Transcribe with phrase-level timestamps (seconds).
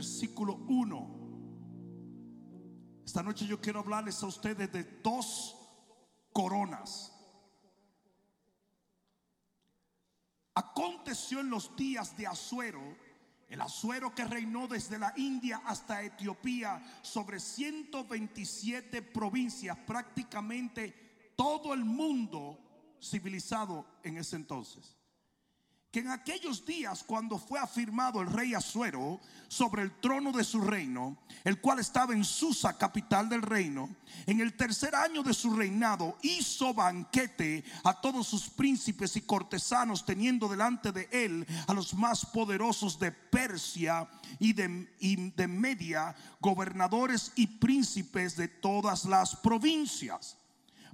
[0.00, 1.18] Versículo 1.
[3.04, 5.54] Esta noche yo quiero hablarles a ustedes de dos
[6.32, 7.12] coronas.
[10.54, 12.80] Aconteció en los días de Asuero,
[13.46, 21.84] el Asuero que reinó desde la India hasta Etiopía sobre 127 provincias, prácticamente todo el
[21.84, 22.58] mundo
[23.02, 24.96] civilizado en ese entonces.
[25.90, 30.60] Que en aquellos días, cuando fue afirmado el rey Asuero sobre el trono de su
[30.60, 33.88] reino, el cual estaba en Susa, capital del reino,
[34.26, 40.06] en el tercer año de su reinado, hizo banquete a todos sus príncipes y cortesanos,
[40.06, 46.14] teniendo delante de él a los más poderosos de Persia y de, y de Media,
[46.40, 50.36] gobernadores y príncipes de todas las provincias,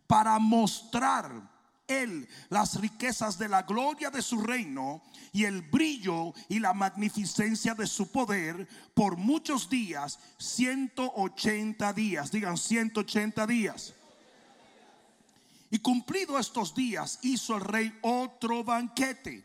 [0.07, 1.56] para mostrar
[1.89, 7.75] él las riquezas de la gloria de su reino y el brillo y la magnificencia
[7.75, 13.95] de su poder por muchos días, 180 días, digan 180 días.
[15.71, 19.45] Y cumplido estos días, hizo el rey otro banquete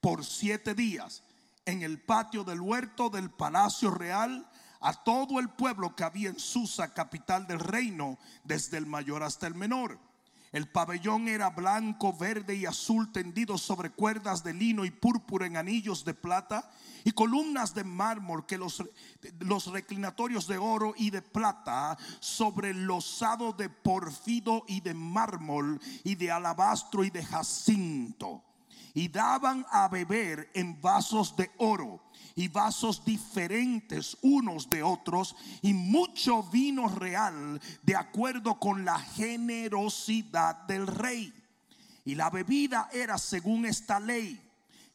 [0.00, 1.22] por siete días
[1.64, 4.48] en el patio del huerto del palacio real
[4.80, 9.46] a todo el pueblo que había en Susa, capital del reino, desde el mayor hasta
[9.46, 9.98] el menor.
[10.52, 15.56] El pabellón era blanco, verde y azul tendido sobre cuerdas de lino y púrpura en
[15.56, 16.70] anillos de plata
[17.04, 18.84] y columnas de mármol que los,
[19.40, 26.16] los reclinatorios de oro y de plata sobre losado de porfido y de mármol y
[26.16, 28.44] de alabastro y de jacinto.
[28.92, 35.74] Y daban a beber en vasos de oro y vasos diferentes unos de otros y
[35.74, 41.32] mucho vino real de acuerdo con la generosidad del rey.
[42.04, 44.40] Y la bebida era según esta ley,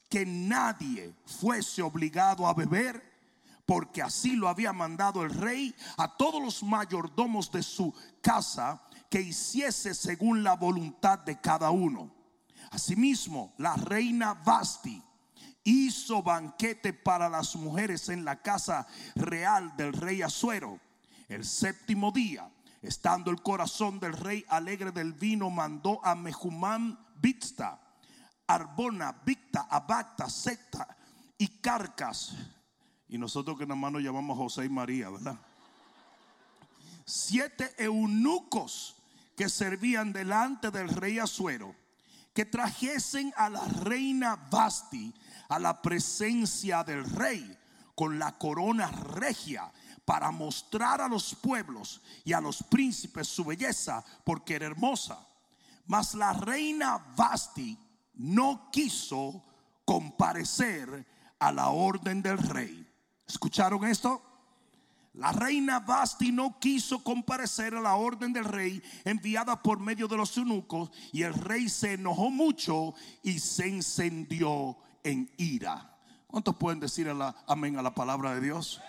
[0.10, 3.04] que nadie fuese obligado a beber,
[3.66, 9.22] porque así lo había mandado el rey a todos los mayordomos de su casa que
[9.22, 12.14] hiciese según la voluntad de cada uno.
[12.72, 15.02] Asimismo, la reina Basti
[15.68, 20.80] hizo banquete para las mujeres en la casa real del rey Asuero.
[21.28, 22.50] El séptimo día,
[22.82, 27.82] estando el corazón del rey alegre del vino, mandó a Mejumán Bixta,
[28.48, 30.88] Arbona, Victa, Abacta, Secta
[31.38, 32.34] y Carcas.
[33.10, 35.38] Y nosotros que nada más nos llamamos José y María, ¿verdad?
[37.06, 38.96] Siete eunucos
[39.36, 41.76] que servían delante del rey Asuero,
[42.34, 45.14] que trajesen a la reina Basti
[45.50, 47.58] a la presencia del rey
[47.96, 49.72] con la corona regia
[50.06, 55.28] para mostrar a los pueblos y a los príncipes su belleza porque era hermosa.
[55.88, 57.78] Mas la reina Basti
[58.16, 59.44] no quiso
[59.84, 61.06] comparecer
[61.40, 62.88] a la orden del rey.
[63.28, 64.22] ¿Escucharon esto?
[65.14, 70.18] La reina Basti no quiso comparecer a la orden del rey enviada por medio de
[70.18, 72.94] los eunucos y el rey se enojó mucho
[73.24, 75.90] y se encendió en ira.
[76.28, 78.82] ¿Cuántos pueden decir a la, amén a la palabra de Dios?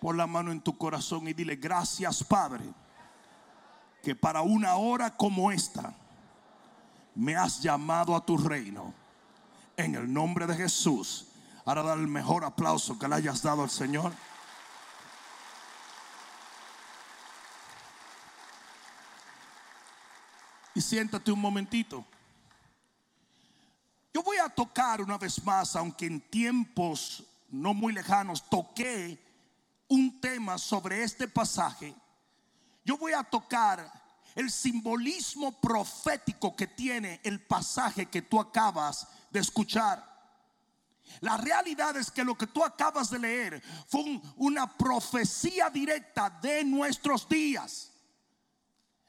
[0.00, 2.64] Pon la mano en tu corazón y dile gracias Padre
[4.02, 5.94] que para una hora como esta
[7.14, 8.94] me has llamado a tu reino
[9.76, 11.26] en el nombre de Jesús.
[11.64, 14.12] Ahora da el mejor aplauso que le hayas dado al Señor.
[20.74, 22.04] Y siéntate un momentito.
[24.12, 29.18] Yo voy a tocar una vez más, aunque en tiempos no muy lejanos toqué
[29.88, 31.94] un tema sobre este pasaje.
[32.84, 33.90] Yo voy a tocar
[34.34, 40.06] el simbolismo profético que tiene el pasaje que tú acabas de escuchar.
[41.20, 46.28] La realidad es que lo que tú acabas de leer fue un- una profecía directa
[46.42, 47.90] de nuestros días.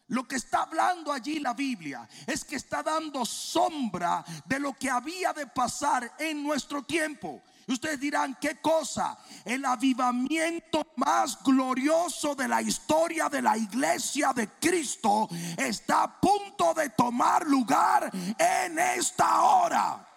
[0.09, 4.89] Lo que está hablando allí la Biblia es que está dando sombra de lo que
[4.89, 7.43] había de pasar en nuestro tiempo.
[7.67, 9.19] Ustedes dirán, ¿qué cosa?
[9.45, 16.73] El avivamiento más glorioso de la historia de la iglesia de Cristo está a punto
[16.73, 18.09] de tomar lugar
[18.39, 20.07] en esta hora.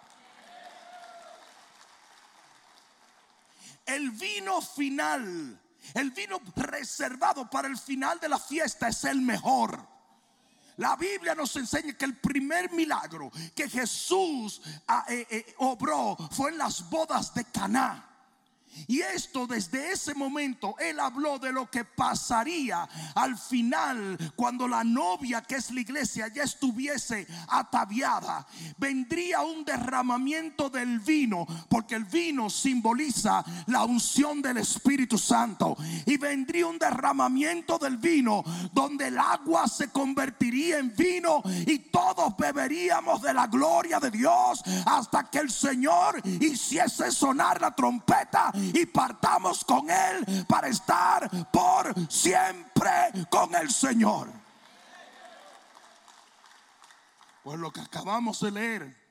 [3.85, 5.61] El vino final,
[5.93, 9.93] el vino reservado para el final de la fiesta es el mejor.
[10.77, 16.51] La Biblia nos enseña que el primer milagro que Jesús ah, eh, eh, obró fue
[16.51, 18.12] en las bodas de Caná.
[18.87, 24.83] Y esto desde ese momento él habló de lo que pasaría al final cuando la
[24.83, 28.45] novia que es la iglesia ya estuviese ataviada.
[28.77, 35.75] Vendría un derramamiento del vino porque el vino simboliza la unción del Espíritu Santo.
[36.05, 42.35] Y vendría un derramamiento del vino donde el agua se convertiría en vino y todos
[42.37, 48.85] beberíamos de la gloria de Dios hasta que el Señor hiciese sonar la trompeta y
[48.85, 54.31] partamos con Él para estar por siempre con el Señor.
[57.43, 59.03] Pues lo que acabamos de leer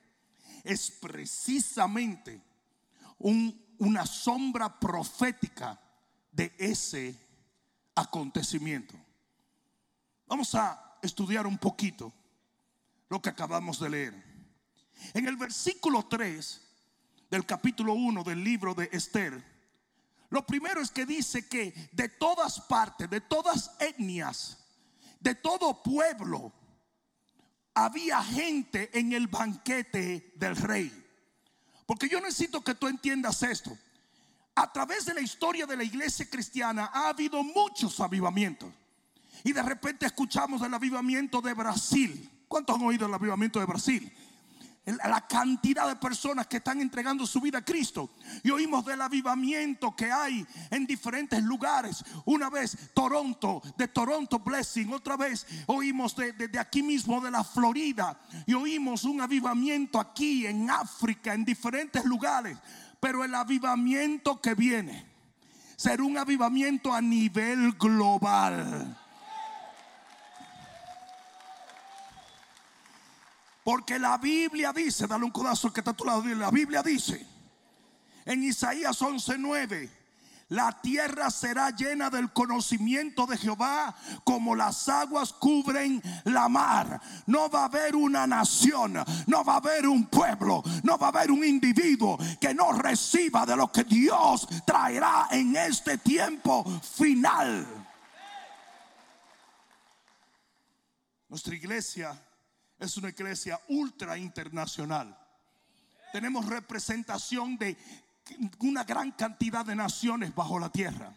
[0.63, 2.41] es precisamente
[3.19, 5.79] una sombra profética
[6.31, 7.15] de ese
[7.95, 8.95] acontecimiento.
[10.25, 12.11] Vamos a estudiar un poquito
[13.09, 14.33] lo que acabamos de leer.
[15.13, 16.62] En el versículo 3
[17.33, 19.43] del capítulo 1 del libro de Esther,
[20.29, 24.59] lo primero es que dice que de todas partes, de todas etnias,
[25.19, 26.53] de todo pueblo,
[27.73, 30.93] había gente en el banquete del rey.
[31.87, 33.75] Porque yo necesito que tú entiendas esto.
[34.53, 38.71] A través de la historia de la iglesia cristiana ha habido muchos avivamientos.
[39.43, 42.29] Y de repente escuchamos el avivamiento de Brasil.
[42.47, 44.13] ¿Cuántos han oído el avivamiento de Brasil?
[44.85, 48.09] La cantidad de personas que están entregando su vida a Cristo.
[48.43, 52.03] Y oímos del avivamiento que hay en diferentes lugares.
[52.25, 54.91] Una vez Toronto, de Toronto Blessing.
[54.91, 58.19] Otra vez oímos de, aquí mismo, de la Florida.
[58.45, 62.57] Y oímos un avivamiento aquí en África, en diferentes lugares.
[62.99, 65.05] Pero el avivamiento que viene
[65.77, 68.97] será un avivamiento a nivel global.
[73.63, 77.33] Porque la Biblia dice, dale un codazo que está a tu lado, la Biblia dice
[78.25, 79.89] en Isaías 11:9,
[80.49, 87.01] la tierra será llena del conocimiento de Jehová como las aguas cubren la mar.
[87.25, 91.09] No va a haber una nación, no va a haber un pueblo, no va a
[91.09, 97.65] haber un individuo que no reciba de lo que Dios traerá en este tiempo final.
[101.29, 102.15] Nuestra iglesia
[102.83, 105.17] es una iglesia ultra internacional.
[106.11, 107.77] Tenemos representación de
[108.59, 111.13] una gran cantidad de naciones bajo la tierra.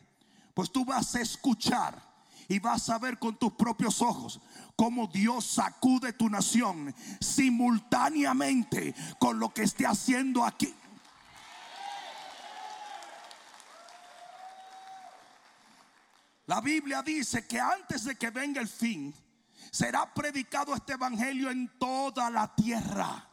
[0.54, 2.00] Pues tú vas a escuchar
[2.48, 4.40] y vas a ver con tus propios ojos
[4.76, 10.74] cómo Dios sacude tu nación simultáneamente con lo que esté haciendo aquí.
[16.46, 19.12] La Biblia dice que antes de que venga el fin,
[19.70, 23.26] será predicado este evangelio en toda la tierra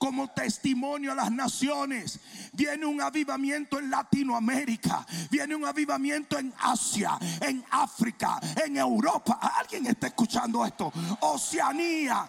[0.00, 2.20] como testimonio a las naciones.
[2.54, 9.38] Viene un avivamiento en Latinoamérica, viene un avivamiento en Asia, en África, en Europa.
[9.58, 10.90] ¿Alguien está escuchando esto?
[11.20, 12.26] Oceanía.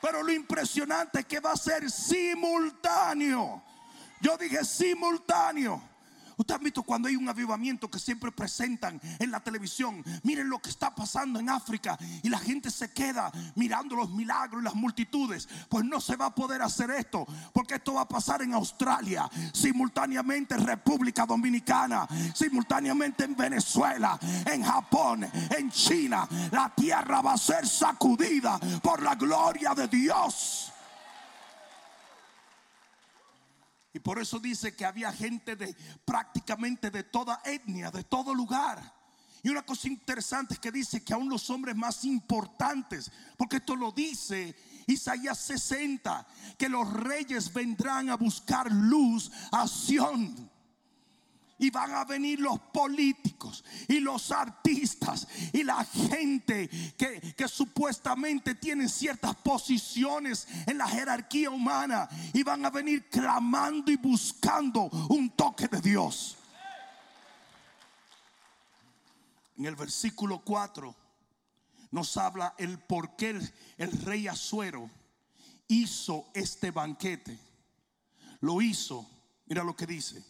[0.00, 3.62] Pero lo impresionante es que va a ser simultáneo.
[4.22, 5.91] Yo dije simultáneo.
[6.42, 10.02] Usted ha visto cuando hay un avivamiento que siempre presentan en la televisión.
[10.24, 14.60] Miren lo que está pasando en África y la gente se queda mirando los milagros
[14.60, 15.48] y las multitudes.
[15.68, 19.30] Pues no se va a poder hacer esto porque esto va a pasar en Australia,
[19.52, 25.24] simultáneamente en República Dominicana, simultáneamente en Venezuela, en Japón,
[25.56, 26.28] en China.
[26.50, 30.71] La tierra va a ser sacudida por la gloria de Dios.
[33.94, 39.02] Y por eso dice que había gente de prácticamente de toda etnia, de todo lugar.
[39.42, 43.74] Y una cosa interesante es que dice que aún los hombres más importantes, porque esto
[43.74, 44.54] lo dice
[44.86, 50.51] Isaías 60, que los reyes vendrán a buscar luz a Sión
[51.62, 58.56] y van a venir los políticos y los artistas y la gente que, que supuestamente
[58.56, 65.30] tienen ciertas posiciones en la jerarquía humana y van a venir clamando y buscando un
[65.30, 66.36] toque de Dios.
[69.56, 70.96] En el versículo 4
[71.92, 74.90] nos habla el por qué el, el rey Azuero
[75.68, 77.38] hizo este banquete.
[78.40, 79.08] Lo hizo
[79.52, 80.24] Mira lo que dice.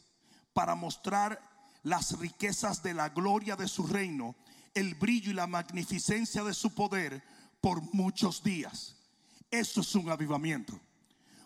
[0.52, 1.40] Para mostrar
[1.82, 4.34] las riquezas de la gloria de su reino,
[4.74, 7.22] el brillo y la magnificencia de su poder
[7.60, 8.96] por muchos días.
[9.50, 10.78] Eso es un avivamiento.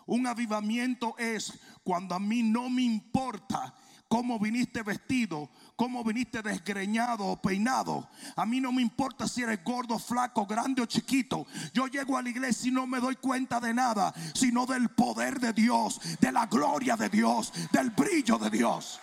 [0.05, 3.75] Un avivamiento es cuando a mí no me importa
[4.07, 8.09] cómo viniste vestido, cómo viniste desgreñado o peinado.
[8.35, 11.45] A mí no me importa si eres gordo, flaco, grande o chiquito.
[11.71, 15.39] Yo llego a la iglesia y no me doy cuenta de nada, sino del poder
[15.39, 18.99] de Dios, de la gloria de Dios, del brillo de Dios.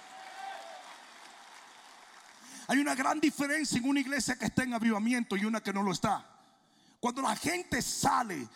[2.66, 5.82] Hay una gran diferencia en una iglesia que está en avivamiento y una que no
[5.82, 6.26] lo está.
[6.98, 8.48] Cuando la gente sale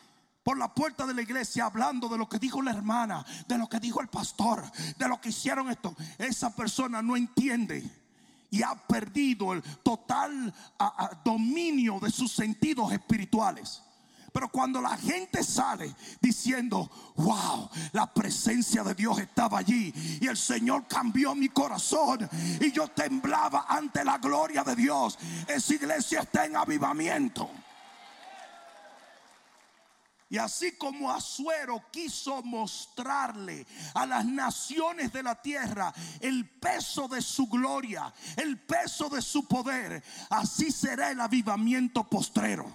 [0.43, 3.69] por la puerta de la iglesia hablando de lo que dijo la hermana, de lo
[3.69, 4.65] que dijo el pastor,
[4.97, 5.95] de lo que hicieron esto.
[6.17, 8.08] Esa persona no entiende
[8.51, 10.55] y ha perdido el total
[11.25, 13.83] dominio de sus sentidos espirituales.
[14.33, 20.37] Pero cuando la gente sale diciendo, wow, la presencia de Dios estaba allí y el
[20.37, 22.29] Señor cambió mi corazón
[22.61, 27.51] y yo temblaba ante la gloria de Dios, esa iglesia está en avivamiento.
[30.31, 37.23] Y así como Azuero quiso mostrarle a las naciones de la tierra el peso de
[37.23, 42.71] su gloria, el peso de su poder, así será el avivamiento postrero.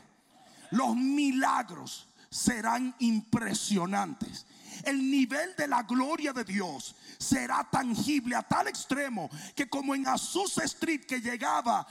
[0.72, 4.48] Los milagros serán impresionantes
[4.84, 10.08] el nivel de la gloria de Dios será tangible a tal extremo que como en
[10.08, 11.88] Azusa Street que llegaba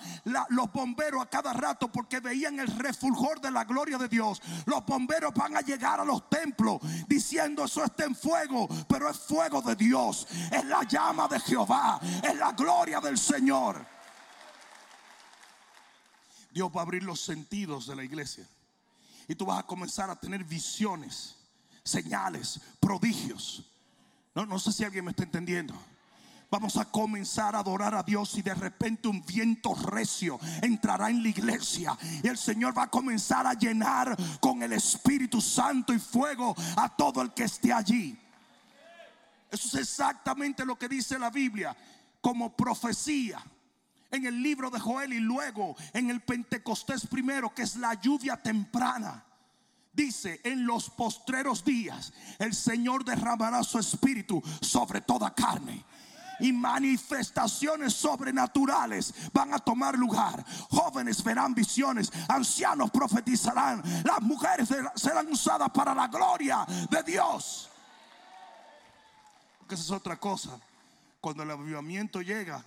[0.48, 4.84] los bomberos a cada rato porque veían el refulgor de la gloria de Dios, los
[4.84, 9.62] bomberos van a llegar a los templos diciendo eso está en fuego, pero es fuego
[9.62, 13.86] de Dios, es la llama de Jehová, es la gloria del Señor.
[16.52, 18.46] Dios va a abrir los sentidos de la iglesia
[19.26, 21.36] y tú vas a comenzar a tener visiones
[21.84, 23.64] señales, prodigios.
[24.34, 25.74] No, no sé si alguien me está entendiendo.
[26.52, 31.22] Vamos a comenzar a adorar a Dios y de repente un viento recio entrará en
[31.22, 35.98] la iglesia y el Señor va a comenzar a llenar con el Espíritu Santo y
[35.98, 38.18] fuego a todo el que esté allí.
[39.50, 41.74] Eso es exactamente lo que dice la Biblia
[42.20, 43.42] como profecía
[44.10, 48.36] en el libro de Joel y luego en el Pentecostés primero, que es la lluvia
[48.36, 49.24] temprana.
[49.92, 55.84] Dice, en los postreros días el Señor derramará su espíritu sobre toda carne
[56.40, 60.44] y manifestaciones sobrenaturales van a tomar lugar.
[60.70, 67.70] Jóvenes verán visiones, ancianos profetizarán, las mujeres serán usadas para la gloria de Dios.
[69.58, 70.58] Porque esa es otra cosa.
[71.20, 72.64] Cuando el avivamiento llega,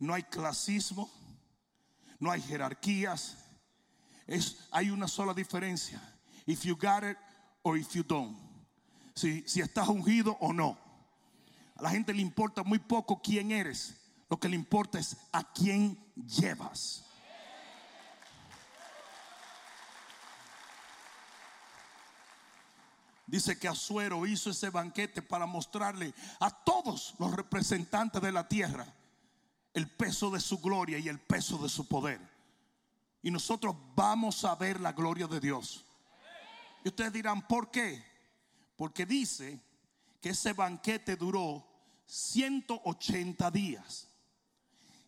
[0.00, 1.08] no hay clasismo,
[2.18, 3.36] no hay jerarquías,
[4.72, 6.02] hay una sola diferencia
[6.48, 7.16] if you got it
[7.62, 8.34] or if you don't.
[9.14, 10.76] Si, si estás ungido o no.
[11.76, 13.94] A la gente le importa muy poco quién eres.
[14.30, 17.04] Lo que le importa es a quién llevas.
[23.26, 28.86] Dice que Azuero hizo ese banquete para mostrarle a todos los representantes de la tierra
[29.74, 32.20] el peso de su gloria y el peso de su poder.
[33.22, 35.84] Y nosotros vamos a ver la gloria de Dios.
[36.88, 38.04] Ustedes dirán, ¿por qué?
[38.76, 39.60] Porque dice
[40.20, 41.66] que ese banquete duró
[42.06, 44.08] 180 días.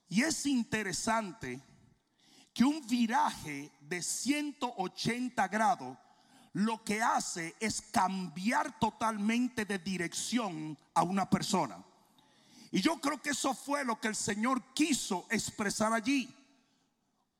[0.08, 1.60] Y es interesante
[2.52, 5.96] que un viraje de 180 grados
[6.52, 11.82] lo que hace es cambiar totalmente de dirección a una persona.
[12.72, 16.34] Y yo creo que eso fue lo que el Señor quiso expresar allí.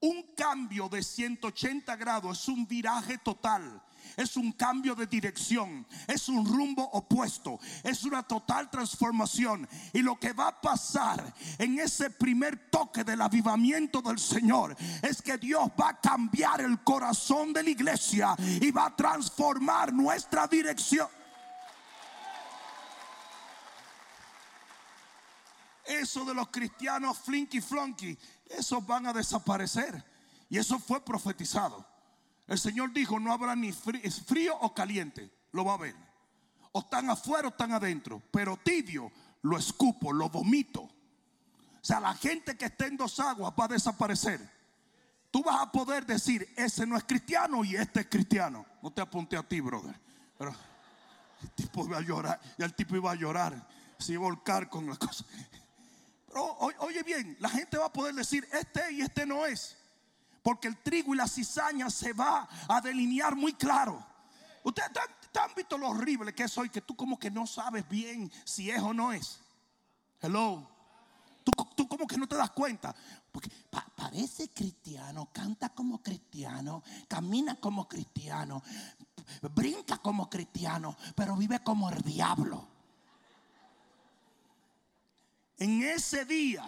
[0.00, 3.82] Un cambio de 180 grados es un viraje total
[4.16, 9.68] es un cambio de dirección, es un rumbo opuesto, es una total transformación.
[9.92, 15.22] Y lo que va a pasar en ese primer toque del avivamiento del Señor es
[15.22, 20.46] que Dios va a cambiar el corazón de la iglesia y va a transformar nuestra
[20.46, 21.08] dirección.
[25.90, 28.16] Eso de los cristianos flinky flonky,
[28.46, 30.04] esos van a desaparecer.
[30.48, 31.84] Y eso fue profetizado.
[32.46, 35.96] El Señor dijo, no habrá ni frío, o caliente, lo va a ver.
[36.70, 39.10] O están afuera o están adentro, pero tibio
[39.42, 40.82] lo escupo, lo vomito.
[40.82, 40.92] O
[41.82, 44.40] sea, la gente que esté en dos aguas va a desaparecer.
[45.32, 48.64] Tú vas a poder decir, ese no es cristiano y este es cristiano.
[48.80, 49.98] No te apunté a ti, brother.
[51.42, 53.66] El tipo iba a llorar, y el tipo iba a llorar,
[53.98, 55.24] se iba a volcar con la cosa.
[56.30, 59.76] Pero oye bien, la gente va a poder decir, este y este no es.
[60.42, 64.06] Porque el trigo y la cizaña se va a delinear muy claro.
[64.62, 64.90] Ustedes
[65.38, 68.70] han, visto lo horrible que es hoy, que tú como que no sabes bien si
[68.70, 69.40] es o no es.
[70.20, 70.68] Hello.
[71.42, 72.94] ¿Tú, tú como que no te das cuenta.
[73.32, 73.50] Porque
[73.96, 78.62] parece cristiano, canta como cristiano, camina como cristiano,
[79.54, 82.79] brinca como cristiano, pero vive como el diablo.
[85.60, 86.64] En ese día,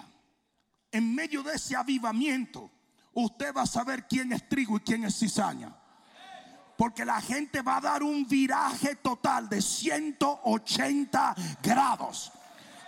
[0.91, 2.71] en medio de ese avivamiento,
[3.15, 5.75] usted va a saber quién es trigo y quién es cizaña.
[6.77, 12.33] Porque la gente va a dar un viraje total de 180 grados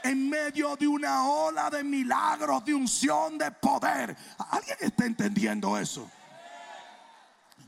[0.02, 4.14] en medio de una ola de milagros, de unción, de poder.
[4.50, 6.10] ¿Alguien está entendiendo eso?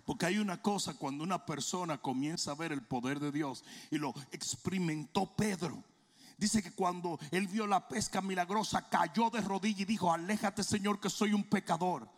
[0.04, 3.96] Porque hay una cosa cuando una persona comienza a ver el poder de Dios y
[3.96, 5.82] lo experimentó Pedro.
[6.38, 11.00] Dice que cuando él vio la pesca milagrosa cayó de rodillas y dijo, aléjate Señor
[11.00, 12.08] que soy un pecador.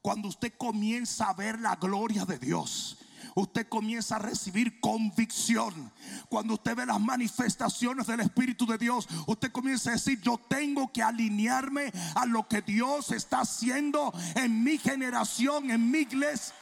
[0.00, 2.98] Cuando usted comienza a ver la gloria de Dios,
[3.34, 5.90] usted comienza a recibir convicción.
[6.28, 10.92] Cuando usted ve las manifestaciones del Espíritu de Dios, usted comienza a decir, yo tengo
[10.92, 16.54] que alinearme a lo que Dios está haciendo en mi generación, en mi iglesia.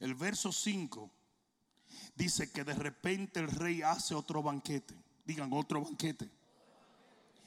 [0.00, 1.10] El verso 5
[2.14, 4.94] dice que de repente el rey hace otro banquete.
[5.24, 6.30] Digan otro banquete.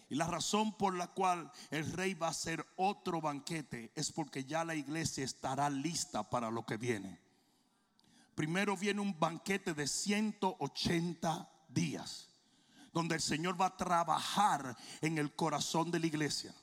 [0.10, 4.44] Y la razón por la cual el rey va a hacer otro banquete es porque
[4.44, 7.20] ya la iglesia estará lista para lo que viene.
[8.34, 12.30] Primero viene un banquete de 180 días,
[12.92, 16.56] donde el Señor va a trabajar en el corazón de la iglesia.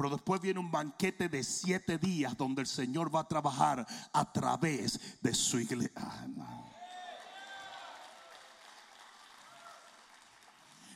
[0.00, 4.32] Pero después viene un banquete de siete días donde el Señor va a trabajar a
[4.32, 5.92] través de su iglesia.
[5.94, 6.26] Ah,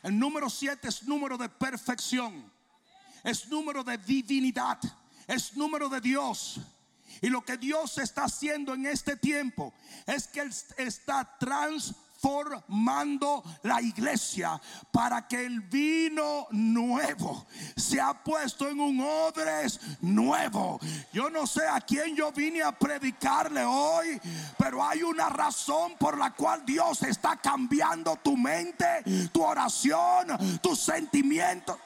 [0.03, 2.51] El número 7 es número de perfección.
[3.23, 4.81] Es número de divinidad.
[5.27, 6.59] Es número de Dios.
[7.21, 9.75] Y lo que Dios está haciendo en este tiempo
[10.07, 12.04] es que Él está transformando
[13.63, 20.79] la iglesia para que el vino nuevo se ha puesto en un odres nuevo.
[21.13, 24.21] Yo no sé a quién yo vine a predicarle hoy,
[24.59, 30.81] pero hay una razón por la cual Dios está cambiando tu mente, tu oración, tus
[30.81, 31.77] sentimientos.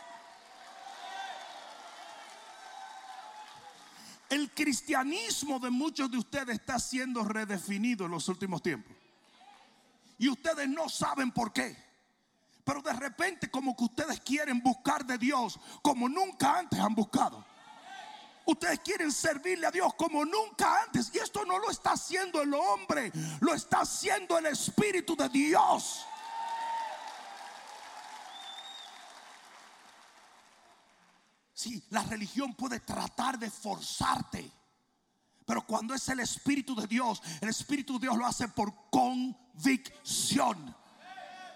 [4.28, 8.94] El cristianismo de muchos de ustedes está siendo redefinido en los últimos tiempos.
[10.18, 11.76] Y ustedes no saben por qué.
[12.64, 17.44] Pero de repente como que ustedes quieren buscar de Dios como nunca antes han buscado.
[18.44, 21.10] Ustedes quieren servirle a Dios como nunca antes.
[21.14, 26.04] Y esto no lo está haciendo el hombre, lo está haciendo el Espíritu de Dios.
[31.52, 34.57] Sí, la religión puede tratar de forzarte.
[35.48, 40.76] Pero cuando es el Espíritu de Dios, el Espíritu de Dios lo hace por convicción.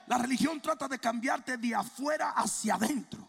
[0.06, 3.28] La religión trata de cambiarte de afuera hacia adentro.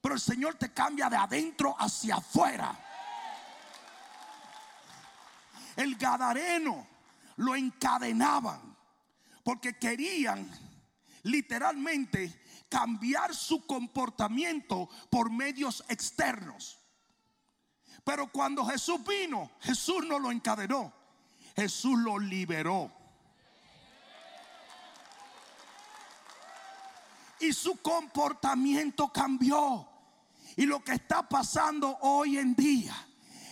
[0.00, 2.76] Pero el Señor te cambia de adentro hacia afuera.
[5.76, 6.84] El Gadareno
[7.36, 8.76] lo encadenaban
[9.44, 10.50] porque querían
[11.22, 16.81] literalmente cambiar su comportamiento por medios externos.
[18.04, 20.92] Pero cuando Jesús vino, Jesús no lo encadenó,
[21.54, 22.90] Jesús lo liberó.
[27.40, 29.88] Y su comportamiento cambió.
[30.56, 32.94] Y lo que está pasando hoy en día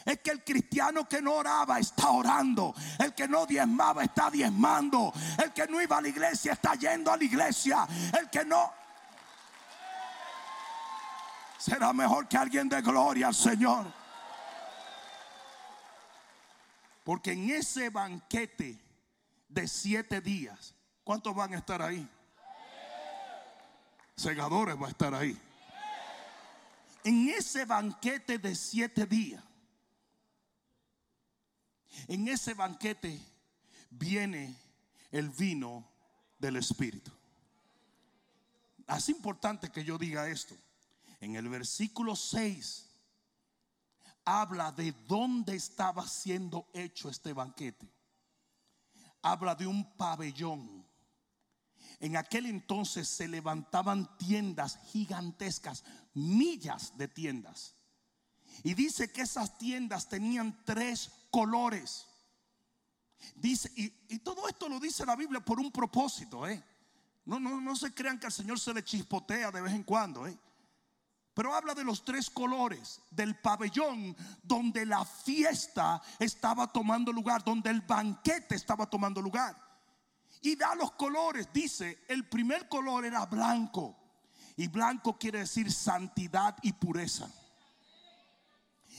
[0.04, 2.74] es que el cristiano que no oraba está orando.
[2.98, 5.12] El que no diezmaba está diezmando.
[5.42, 7.86] El que no iba a la iglesia está yendo a la iglesia.
[8.18, 8.72] El que no
[11.58, 13.99] será mejor que alguien de gloria al Señor.
[17.04, 18.78] Porque en ese banquete
[19.48, 22.08] de siete días, ¿cuántos van a estar ahí?
[24.16, 25.40] Segadores va a estar ahí.
[27.02, 29.42] En ese banquete de siete días,
[32.06, 33.18] en ese banquete
[33.90, 34.54] viene
[35.10, 35.88] el vino
[36.38, 37.10] del Espíritu.
[38.86, 40.56] Es importante que yo diga esto
[41.20, 42.89] en el versículo 6
[44.24, 47.88] habla de dónde estaba siendo hecho este banquete.
[49.22, 50.86] Habla de un pabellón.
[51.98, 57.74] En aquel entonces se levantaban tiendas gigantescas, millas de tiendas.
[58.62, 62.06] Y dice que esas tiendas tenían tres colores.
[63.34, 66.62] Dice, y, todo esto lo dice la Biblia por un propósito, ¿eh?
[67.26, 70.26] No, no, no se crean que al Señor se le chispotea de vez en cuando,
[70.26, 70.38] ¿eh?
[71.34, 77.70] Pero habla de los tres colores del pabellón donde la fiesta estaba tomando lugar, donde
[77.70, 79.56] el banquete estaba tomando lugar.
[80.42, 81.48] Y da los colores.
[81.52, 83.96] Dice, el primer color era blanco.
[84.56, 87.30] Y blanco quiere decir santidad y pureza.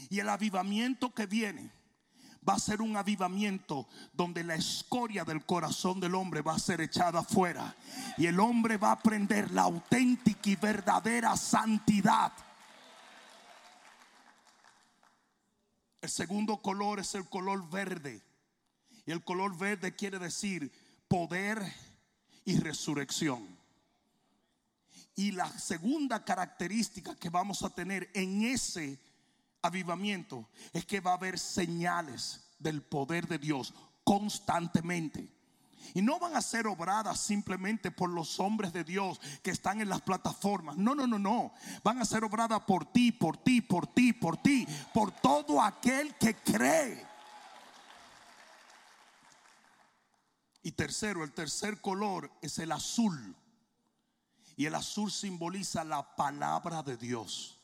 [0.10, 1.81] Y el avivamiento que viene
[2.48, 6.82] va a ser un avivamiento donde la escoria del corazón del hombre va a ser
[6.82, 7.76] echada afuera.
[8.18, 12.32] Y el hombre va a aprender la auténtica y verdadera santidad.
[16.02, 18.22] El segundo color es el color verde.
[19.06, 20.72] Y el color verde quiere decir
[21.08, 21.62] poder
[22.44, 23.48] y resurrección.
[25.16, 29.00] Y la segunda característica que vamos a tener en ese
[29.62, 35.32] avivamiento es que va a haber señales del poder de Dios constantemente.
[35.94, 39.90] Y no van a ser obradas simplemente por los hombres de Dios que están en
[39.90, 40.78] las plataformas.
[40.78, 41.54] No, no, no, no.
[41.84, 46.16] Van a ser obradas por ti, por ti, por ti, por ti, por todo aquel
[46.16, 47.06] que cree.
[50.64, 53.36] Y tercero, el tercer color es el azul.
[54.56, 57.61] Y el azul simboliza la palabra de Dios.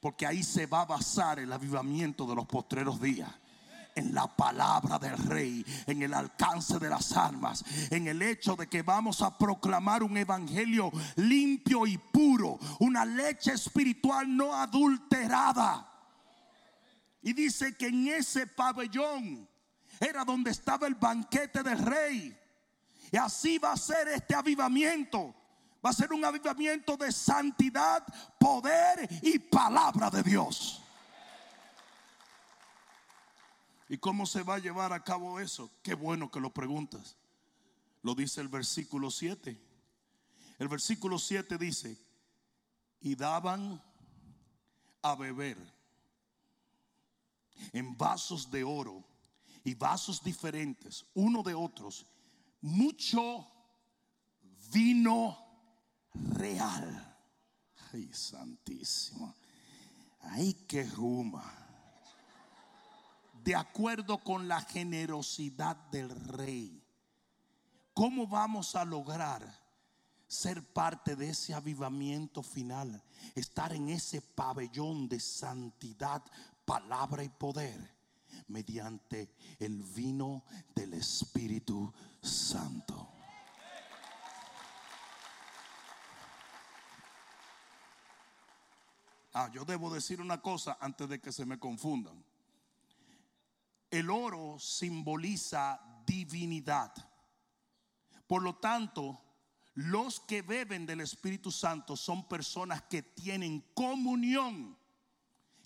[0.00, 3.30] Porque ahí se va a basar el avivamiento de los postreros días
[3.94, 8.68] en la palabra del rey, en el alcance de las almas, en el hecho de
[8.68, 15.86] que vamos a proclamar un evangelio limpio y puro, una leche espiritual no adulterada.
[17.22, 19.48] Y dice que en ese pabellón
[19.98, 22.36] era donde estaba el banquete del rey.
[23.12, 25.34] Y así va a ser este avivamiento.
[25.84, 28.04] Va a ser un avivamiento de santidad,
[28.38, 30.82] poder y palabra de Dios.
[33.88, 35.70] ¿Y cómo se va a llevar a cabo eso?
[35.82, 37.16] Qué bueno que lo preguntas.
[38.02, 39.60] Lo dice el versículo 7.
[40.58, 41.98] El versículo 7 dice,
[43.00, 43.82] y daban
[45.02, 45.56] a beber
[47.72, 49.04] en vasos de oro
[49.64, 52.06] y vasos diferentes, uno de otros,
[52.60, 53.46] mucho
[54.72, 55.49] vino
[56.14, 57.16] real.
[57.92, 59.34] Ay, santísimo.
[60.20, 61.44] Ay, que huma.
[63.42, 66.82] De acuerdo con la generosidad del rey.
[67.94, 69.42] ¿Cómo vamos a lograr
[70.28, 73.02] ser parte de ese avivamiento final?
[73.34, 76.22] Estar en ese pabellón de santidad,
[76.64, 77.98] palabra y poder
[78.48, 80.44] mediante el vino
[80.74, 81.92] del Espíritu
[82.22, 83.19] Santo.
[89.32, 92.24] Ah, yo debo decir una cosa antes de que se me confundan.
[93.90, 96.92] El oro simboliza divinidad.
[98.26, 99.20] Por lo tanto,
[99.74, 104.76] los que beben del Espíritu Santo son personas que tienen comunión,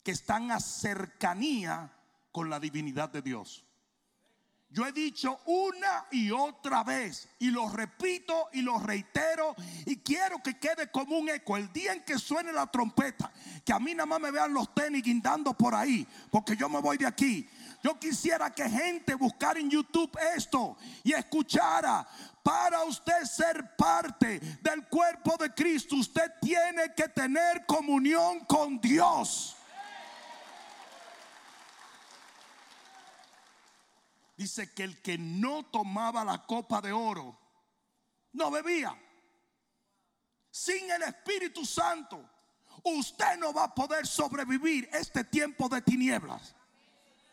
[0.03, 1.93] que están a cercanía
[2.33, 3.65] con la divinidad de Dios.
[4.71, 9.55] Yo he dicho una y otra vez y lo repito y lo reitero
[9.87, 13.33] y quiero que quede como un eco el día en que suene la trompeta,
[13.65, 16.81] que a mí nada más me vean los tenis guindando por ahí, porque yo me
[16.81, 17.49] voy de aquí.
[17.85, 22.09] Yo quisiera que gente buscara en YouTube esto y escuchara.
[22.43, 29.57] Para usted ser parte del cuerpo de Cristo, usted tiene que tener comunión con Dios.
[34.37, 37.39] Dice que el que no tomaba la copa de oro
[38.33, 38.97] no bebía.
[40.51, 42.31] Sin el Espíritu Santo,
[42.85, 46.55] usted no va a poder sobrevivir este tiempo de tinieblas.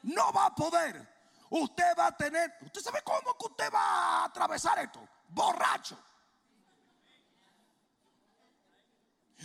[0.04, 1.10] No va a poder.
[1.50, 5.98] Usted va a tener, usted sabe cómo que usted va a atravesar esto, borracho.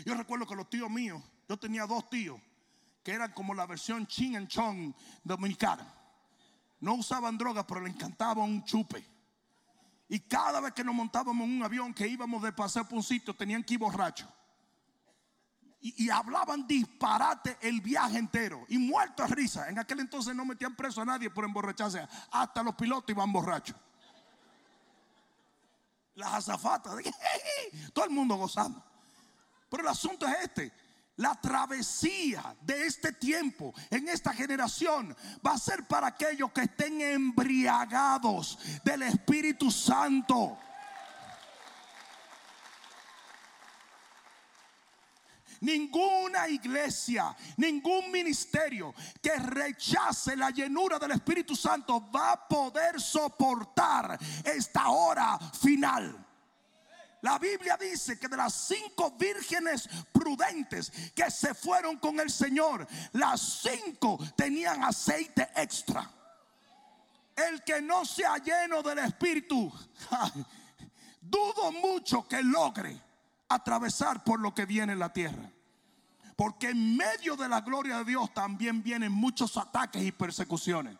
[0.04, 2.40] Yo recuerdo que los tíos míos, yo tenía dos tíos
[3.02, 5.96] que eran como la versión chin and chong dominicana
[6.80, 9.04] no usaban drogas, pero le encantaba un chupe.
[10.08, 13.02] Y cada vez que nos montábamos en un avión que íbamos de paseo por un
[13.02, 14.28] sitio, tenían que ir borrachos.
[15.80, 18.64] Y, hablaban disparate el viaje entero.
[18.68, 19.68] Y muertos de risa.
[19.68, 22.06] En aquel entonces no metían preso a nadie por emborracharse.
[22.32, 23.76] Hasta los pilotos iban borrachos.
[26.14, 26.94] Las azafatas.
[27.92, 28.82] Todo el mundo gozando.
[29.70, 30.72] Pero el asunto es este
[31.16, 37.00] la travesía de este tiempo en esta generación va a ser para aquellos que estén
[37.00, 40.58] embriagados del Espíritu Santo.
[45.60, 54.18] Ninguna iglesia, ningún ministerio que rechace la llenura del Espíritu Santo va a poder soportar
[54.44, 56.25] esta hora final.
[57.26, 62.86] La Biblia dice que de las cinco vírgenes prudentes que se fueron con el Señor,
[63.14, 66.08] las cinco tenían aceite extra.
[67.34, 69.72] El que no sea lleno del Espíritu,
[71.20, 73.02] dudo mucho que logre
[73.48, 75.50] atravesar por lo que viene en la tierra.
[76.36, 80.96] Porque en medio de la gloria de Dios también vienen muchos ataques y persecuciones.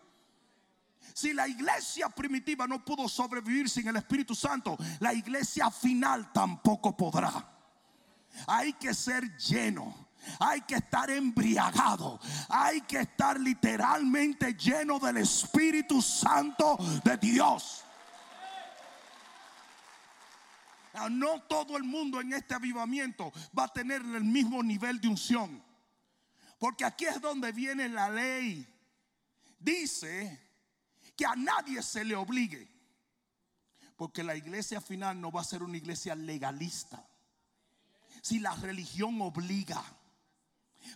[1.17, 6.95] Si la iglesia primitiva no pudo sobrevivir sin el Espíritu Santo, la iglesia final tampoco
[6.95, 7.33] podrá.
[8.47, 10.11] Hay que ser lleno.
[10.39, 12.21] Hay que estar embriagado.
[12.51, 17.83] Hay que estar literalmente lleno del Espíritu Santo de Dios.
[20.93, 25.09] Ah, no todo el mundo en este avivamiento va a tener el mismo nivel de
[25.09, 25.65] unción.
[26.59, 28.69] Porque aquí es donde viene la ley.
[29.59, 30.46] Dice
[31.17, 32.69] que a nadie se le obligue.
[33.97, 37.09] Porque la iglesia final no va a ser una iglesia legalista.
[38.21, 39.83] Si la religión obliga,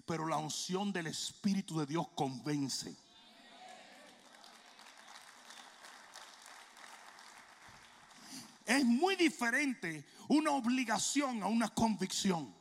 [0.04, 2.94] pero la unción del Espíritu de Dios convence.
[8.66, 12.54] Es muy diferente una obligación a una convicción.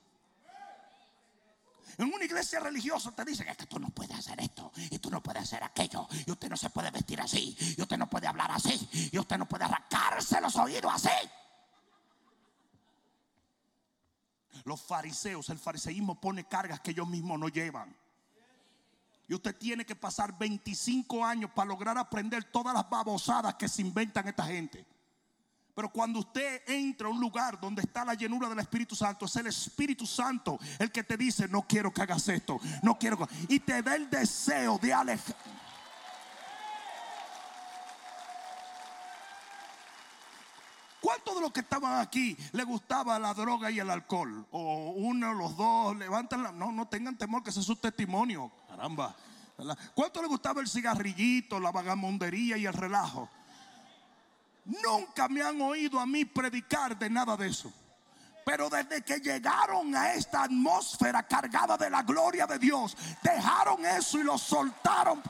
[1.99, 5.21] En una iglesia religiosa te dicen que tú no puedes hacer esto y tú no
[5.21, 8.49] puedes hacer aquello y usted no se puede vestir así y usted no puede hablar
[8.51, 11.09] así y usted no puede arrancarse los oídos así.
[14.63, 17.93] Los fariseos, el fariseísmo pone cargas que ellos mismos no llevan.
[19.27, 23.81] Y usted tiene que pasar 25 años para lograr aprender todas las babosadas que se
[23.81, 24.85] inventan esta gente.
[25.79, 29.35] Pero cuando usted entra a un lugar donde está la llenura del Espíritu Santo, es
[29.37, 33.25] el Espíritu Santo el que te dice, no quiero que hagas esto, no quiero.
[33.47, 35.37] Y te da el deseo de alejar.
[40.99, 44.45] ¿Cuántos de los que estaban aquí le gustaba la droga y el alcohol?
[44.51, 46.51] O uno, los dos, levantan la...
[46.51, 48.51] No, no tengan temor que ese es su testimonio.
[48.67, 49.15] Caramba.
[49.95, 53.29] ¿Cuánto le gustaba el cigarrillito, la vagamondería y el relajo?
[54.69, 57.73] Nunca me han oído a mí predicar de nada de eso.
[58.45, 64.19] Pero desde que llegaron a esta atmósfera cargada de la gloria de Dios, dejaron eso
[64.19, 65.21] y lo soltaron.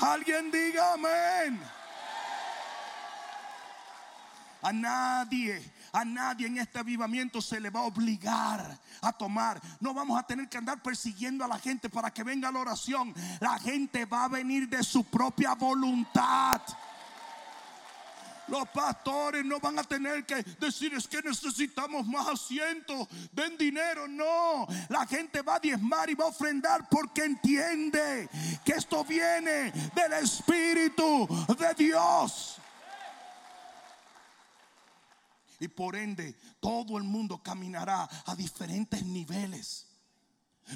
[0.00, 1.60] Alguien diga amén.
[4.62, 9.60] A nadie, a nadie en este avivamiento se le va a obligar a tomar.
[9.80, 13.14] No vamos a tener que andar persiguiendo a la gente para que venga la oración.
[13.40, 16.60] La gente va a venir de su propia voluntad.
[18.48, 24.08] Los pastores no van a tener que decir es que necesitamos más asientos, den dinero.
[24.08, 28.28] No, la gente va a diezmar y va a ofrendar porque entiende
[28.64, 32.57] que esto viene del Espíritu de Dios.
[35.60, 39.86] Y por ende, todo el mundo caminará a diferentes niveles.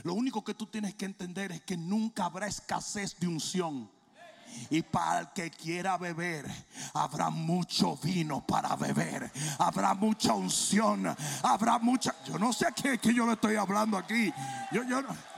[0.02, 3.90] Lo único que tú tienes que entender es que nunca habrá escasez de unción.
[4.70, 6.46] Y para el que quiera beber,
[6.94, 9.30] habrá mucho vino para beber.
[9.58, 11.14] Habrá mucha unción.
[11.42, 12.14] Habrá mucha.
[12.24, 14.32] Yo no sé a qué yo le estoy hablando aquí.
[14.72, 15.31] Yo, yo no.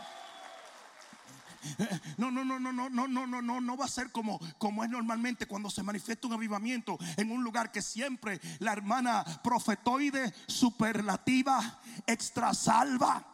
[2.16, 4.84] No, no, no, no, no, no, no, no, no, no va a ser como, como
[4.84, 10.32] es normalmente cuando se manifiesta un avivamiento en un lugar que siempre la hermana profetoide
[10.46, 13.24] superlativa extra salva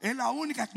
[0.00, 0.68] es la única.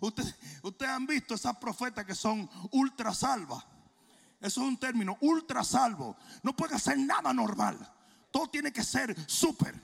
[0.00, 3.64] Ustedes usted han visto esas profetas que son ultra salvas.
[4.42, 6.16] Eso es un término, ultra salvo.
[6.42, 7.78] No puede hacer nada normal.
[8.30, 9.80] Todo tiene que ser súper.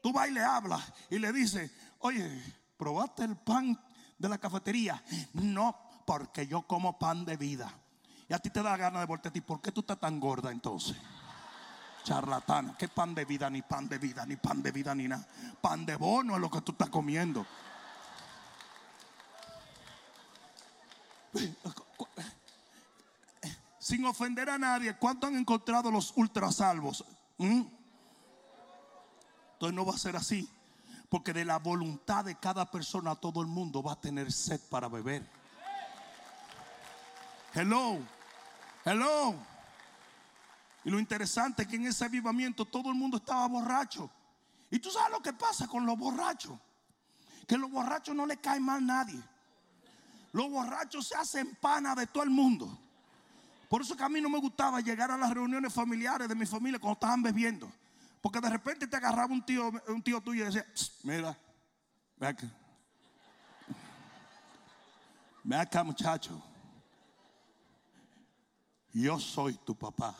[0.00, 2.40] Tú vas y le hablas y le dices, oye,
[2.76, 3.78] ¿probaste el pan
[4.16, 5.02] de la cafetería?
[5.32, 7.72] No, porque yo como pan de vida.
[8.28, 9.40] Y a ti te da ganas de voltear a ti.
[9.40, 10.96] ¿Por qué tú estás tan gorda entonces?
[12.04, 12.76] Charlatana.
[12.78, 13.50] ¿Qué pan de vida?
[13.50, 15.26] Ni pan de vida, ni pan de vida, ni nada.
[15.60, 17.44] Pan de bono es lo que tú estás comiendo
[23.88, 27.06] sin ofender a nadie, ¿cuánto han encontrado los ultrasalvos?
[27.38, 27.62] ¿Mm?
[29.54, 30.46] Entonces no va a ser así.
[31.08, 34.88] Porque de la voluntad de cada persona todo el mundo va a tener sed para
[34.88, 35.26] beber.
[37.54, 37.98] Hello.
[38.84, 39.34] Hello.
[40.84, 44.10] Y lo interesante es que en ese avivamiento todo el mundo estaba borracho.
[44.70, 46.58] Y tú sabes lo que pasa con los borrachos.
[47.46, 49.22] Que los borrachos no le cae mal a nadie.
[50.32, 52.78] Los borrachos se hacen pana de todo el mundo.
[53.68, 56.46] Por eso que a mí no me gustaba llegar a las reuniones familiares de mi
[56.46, 57.70] familia cuando estaban bebiendo.
[58.22, 60.66] Porque de repente te agarraba un tío, un tío tuyo y decía,
[61.02, 61.38] mira,
[62.16, 62.50] ve acá.
[65.44, 66.42] Ve acá muchacho.
[68.92, 70.16] Yo soy tu papá.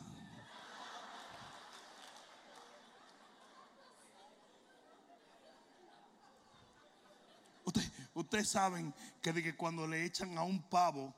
[8.13, 11.15] Ustedes saben que, que cuando le echan a un pavo,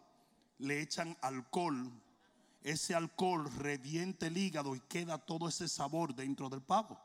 [0.58, 1.90] le echan alcohol
[2.62, 6.98] ese alcohol reviente el hígado y queda todo ese sabor dentro del pavo.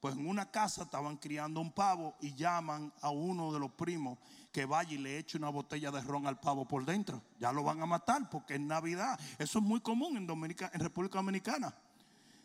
[0.00, 4.18] Pues en una casa estaban criando un pavo y llaman a uno de los primos
[4.52, 7.22] que vaya y le eche una botella de ron al pavo por dentro.
[7.40, 9.18] Ya lo van a matar porque es Navidad.
[9.38, 11.74] Eso es muy común en, República Dominicana.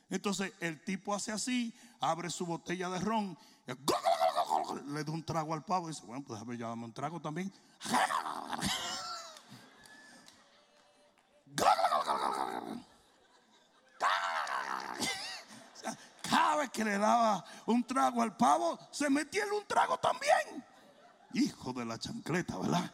[0.09, 3.37] Entonces el tipo hace así, abre su botella de ron,
[4.87, 7.19] le da un trago al pavo y dice, bueno, pues déjame yo darme un trago
[7.19, 7.51] también.
[16.29, 20.63] Cada que le daba un trago al pavo, se metía en un trago también.
[21.33, 22.91] Hijo de la chancleta, ¿verdad?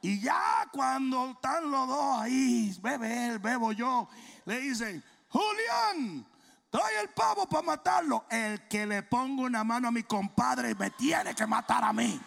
[0.00, 4.08] Y ya cuando están los dos ahí, bebe él, bebo yo,
[4.46, 6.26] le dicen, Julián,
[6.70, 8.24] trae el pavo para matarlo.
[8.28, 12.20] El que le ponga una mano a mi compadre me tiene que matar a mí.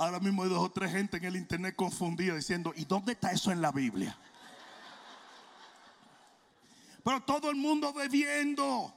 [0.00, 3.32] Ahora mismo hay dos o tres gente en el internet confundida diciendo, ¿y dónde está
[3.32, 4.16] eso en la Biblia?
[7.04, 8.94] Pero todo el mundo bebiendo.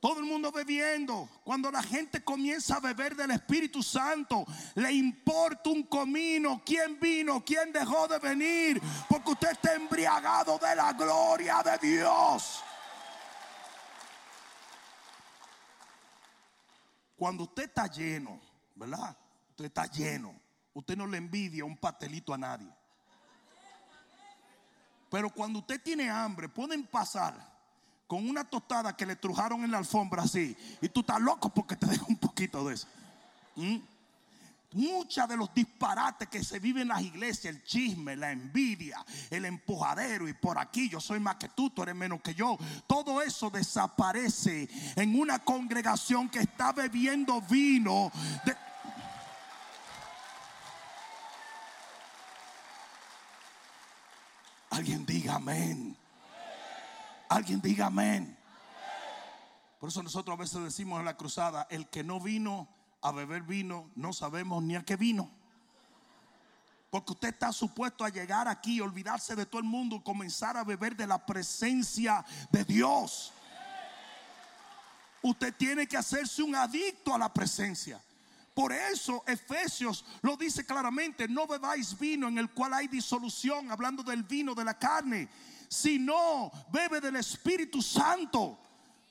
[0.00, 1.30] Todo el mundo bebiendo.
[1.44, 4.44] Cuando la gente comienza a beber del Espíritu Santo,
[4.74, 10.76] le importa un comino quién vino, quién dejó de venir, porque usted está embriagado de
[10.76, 12.62] la gloria de Dios.
[17.16, 18.38] Cuando usted está lleno,
[18.74, 19.16] ¿verdad?
[19.52, 20.34] Usted está lleno.
[20.72, 22.72] Usted no le envidia un pastelito a nadie.
[25.10, 27.34] Pero cuando usted tiene hambre, pueden pasar
[28.06, 30.56] con una tostada que le trujaron en la alfombra así.
[30.80, 32.88] Y tú estás loco porque te deja un poquito de eso.
[33.56, 33.76] ¿Mm?
[34.72, 40.26] De los disparates que se viven en las iglesias, el chisme, la envidia, el empujadero
[40.26, 42.56] y por aquí yo soy más que tú, tú eres menos que yo.
[42.86, 48.10] Todo eso desaparece en una congregación que está bebiendo vino
[54.72, 55.96] Alguien amén.
[57.28, 58.36] Alguien diga amén.
[59.80, 62.68] Por eso nosotros a veces decimos en la cruzada, el que no vino
[63.00, 65.28] a beber vino, no sabemos ni a qué vino.
[66.90, 70.94] Porque usted está supuesto a llegar aquí, olvidarse de todo el mundo comenzar a beber
[70.94, 73.32] de la presencia de Dios.
[75.22, 78.00] Usted tiene que hacerse un adicto a la presencia.
[78.54, 84.02] Por eso Efesios lo dice claramente, no bebáis vino en el cual hay disolución, hablando
[84.02, 85.28] del vino de la carne,
[85.68, 88.58] sino bebe del Espíritu Santo.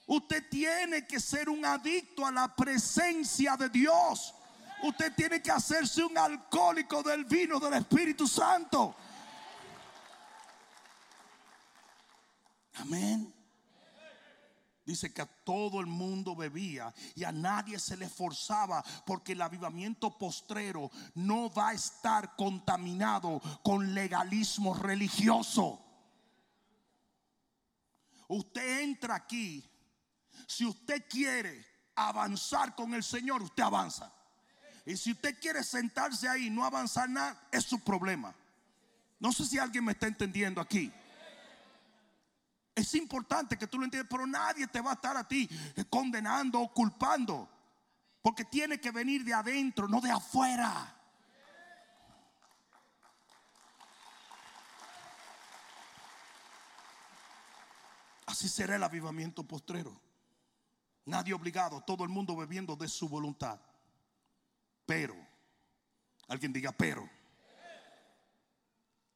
[0.06, 4.36] Usted tiene que ser un adicto a la presencia de Dios.
[4.84, 8.96] Usted tiene que hacerse un alcohólico del vino del Espíritu Santo.
[12.76, 13.41] Amén.
[14.84, 19.42] Dice que a todo el mundo bebía y a nadie se le forzaba porque el
[19.42, 25.80] avivamiento postrero no va a estar contaminado con legalismo religioso.
[28.28, 29.64] Usted entra aquí,
[30.48, 31.66] si usted quiere
[31.96, 34.12] avanzar con el Señor, usted avanza.
[34.86, 38.34] Y si usted quiere sentarse ahí y no avanzar nada, es su problema.
[39.20, 40.92] No sé si alguien me está entendiendo aquí.
[42.82, 45.48] Es importante que tú lo entiendas, pero nadie te va a estar a ti
[45.88, 47.48] condenando o culpando.
[48.24, 50.98] Porque tiene que venir de adentro, no de afuera.
[58.26, 60.02] Así será el avivamiento postrero.
[61.06, 63.60] Nadie obligado, todo el mundo bebiendo de su voluntad.
[64.88, 65.16] Pero,
[66.28, 67.08] alguien diga, pero,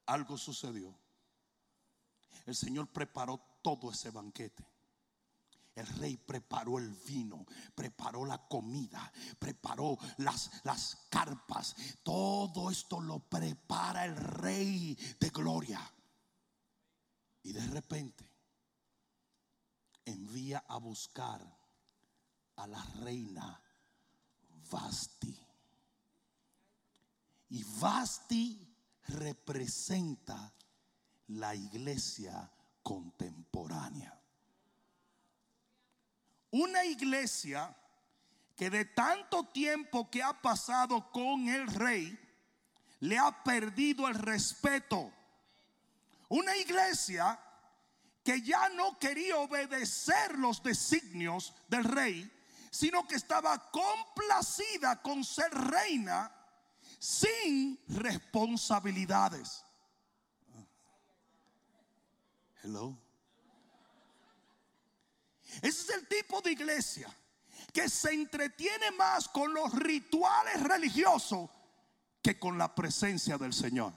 [0.06, 0.95] algo sucedió
[2.45, 4.63] el Señor preparó todo ese banquete.
[5.73, 11.75] El rey preparó el vino, preparó la comida, preparó las, las carpas.
[12.04, 15.81] Todo esto lo prepara el rey de gloria.
[17.42, 18.29] Y de repente
[20.06, 21.42] envía a buscar
[22.58, 23.60] a la reina
[24.69, 25.35] Vasti.
[27.50, 28.75] Y Vasti
[29.08, 30.54] representa
[31.29, 32.52] la iglesia
[32.86, 34.15] contemporánea.
[36.52, 37.75] Una iglesia
[38.56, 42.17] que de tanto tiempo que ha pasado con el rey,
[43.00, 45.12] le ha perdido el respeto.
[46.29, 47.40] Una iglesia
[48.23, 52.31] que ya no quería obedecer los designios del rey,
[52.69, 56.31] sino que estaba complacida con ser reina
[57.00, 59.64] sin responsabilidades.
[62.65, 62.97] Hello.
[65.61, 67.15] Ese es el tipo de iglesia
[67.71, 71.47] que se entretiene más con los rituales religiosos
[72.23, 73.93] que con la presencia del Señor.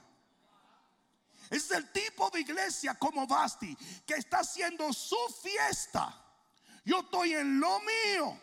[1.49, 6.15] Es el tipo de iglesia como Basti que está haciendo su fiesta.
[6.85, 8.39] Yo estoy en lo mío.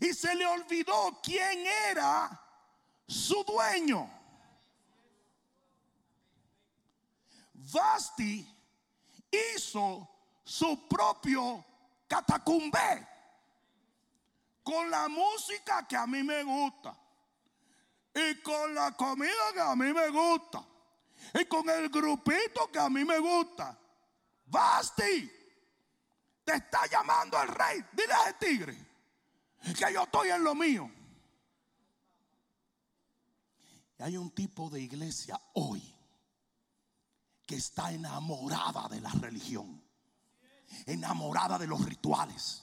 [0.00, 2.40] Y se le olvidó quién era
[3.06, 4.10] su dueño.
[7.52, 8.48] Basti
[9.32, 10.08] hizo
[10.44, 11.64] su propio
[12.06, 13.08] catacumbe
[14.62, 16.96] con la música que a mí me gusta
[18.14, 20.64] y con la comida que a mí me gusta
[21.34, 23.78] y con el grupito que a mí me gusta.
[24.46, 25.30] Basti,
[26.44, 27.84] te está llamando el rey.
[27.92, 28.76] Dile a ese tigre
[29.62, 30.90] que yo estoy en lo mío.
[33.98, 35.91] Y hay un tipo de iglesia hoy
[37.56, 39.82] está enamorada de la religión,
[40.86, 42.62] enamorada de los rituales.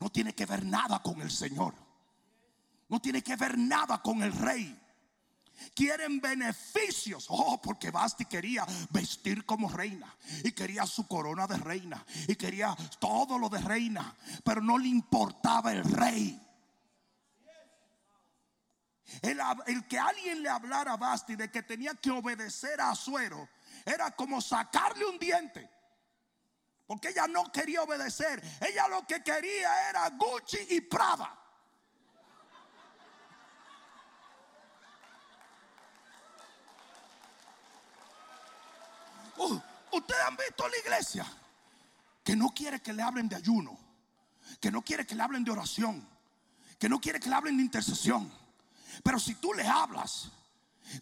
[0.00, 1.74] No tiene que ver nada con el Señor.
[2.88, 4.80] No tiene que ver nada con el rey.
[5.74, 7.26] Quieren beneficios.
[7.28, 10.14] Oh, porque Basti quería vestir como reina.
[10.42, 12.04] Y quería su corona de reina.
[12.28, 14.14] Y quería todo lo de reina.
[14.42, 16.40] Pero no le importaba el rey.
[19.22, 23.48] El, el, que alguien le hablara a Basti de que tenía que obedecer a Azuero
[23.84, 25.70] era como sacarle un diente.
[26.86, 28.42] Porque ella no quería obedecer.
[28.60, 31.40] Ella lo que quería era Gucci y Prada.
[39.36, 39.60] Uh,
[39.92, 41.26] ustedes han visto la iglesia
[42.22, 43.78] que no quiere que le hablen de ayuno,
[44.60, 46.08] que no quiere que le hablen de oración,
[46.78, 48.32] que no quiere que le hablen de intercesión.
[49.02, 50.30] Pero si tú le hablas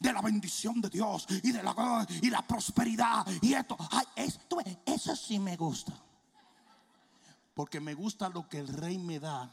[0.01, 3.76] de la bendición de Dios y de la, y la prosperidad y esto,
[4.16, 5.93] esto, eso sí me gusta.
[7.55, 9.51] Porque me gusta lo que el rey me da,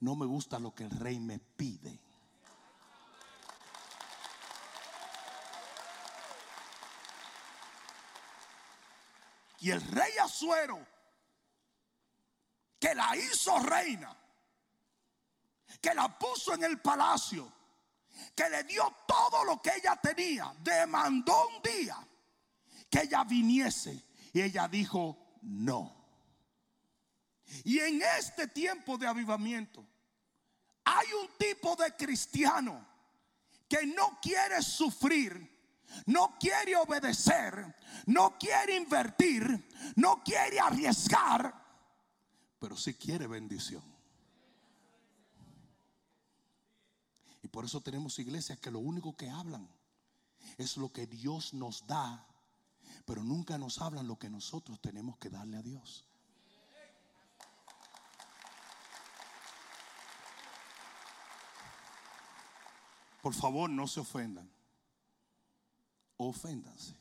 [0.00, 1.98] no me gusta lo que el rey me pide.
[9.60, 10.78] Y el rey Azuero,
[12.78, 14.14] que la hizo reina,
[15.80, 17.50] que la puso en el palacio,
[18.34, 21.96] que le dio todo lo que ella tenía, demandó un día
[22.90, 24.04] que ella viniese.
[24.32, 26.04] Y ella dijo, no.
[27.64, 29.86] Y en este tiempo de avivamiento,
[30.84, 32.86] hay un tipo de cristiano
[33.68, 35.54] que no quiere sufrir
[36.06, 37.74] no quiere obedecer,
[38.06, 41.54] no quiere invertir, no quiere arriesgar,
[42.58, 43.82] pero sí quiere bendición.
[47.44, 49.68] Y por eso tenemos iglesias que lo único que hablan
[50.56, 52.26] es lo que Dios nos da,
[53.04, 56.06] pero nunca nos hablan lo que nosotros tenemos que darle a Dios.
[63.22, 64.50] Por favor, no se ofendan
[66.16, 66.94] oféndanse.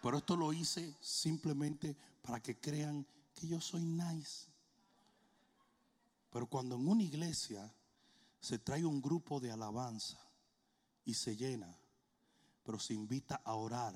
[0.00, 4.46] Pero esto lo hice simplemente para que crean que yo soy nice.
[6.30, 7.70] Pero cuando en una iglesia
[8.40, 10.18] se trae un grupo de alabanza
[11.04, 11.78] y se llena,
[12.62, 13.94] pero se invita a orar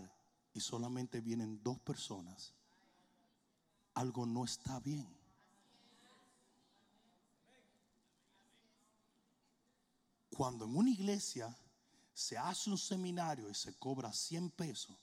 [0.52, 2.52] y solamente vienen dos personas,
[3.94, 5.08] algo no está bien.
[10.36, 11.56] Cuando en una iglesia
[12.12, 14.96] se hace un seminario y se cobra 100 pesos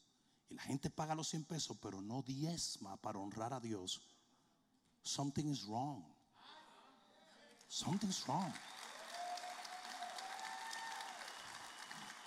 [0.50, 4.02] y la gente paga los 100 pesos, pero no diezma para honrar a Dios,
[5.02, 6.04] something is wrong.
[7.68, 8.52] Something's wrong.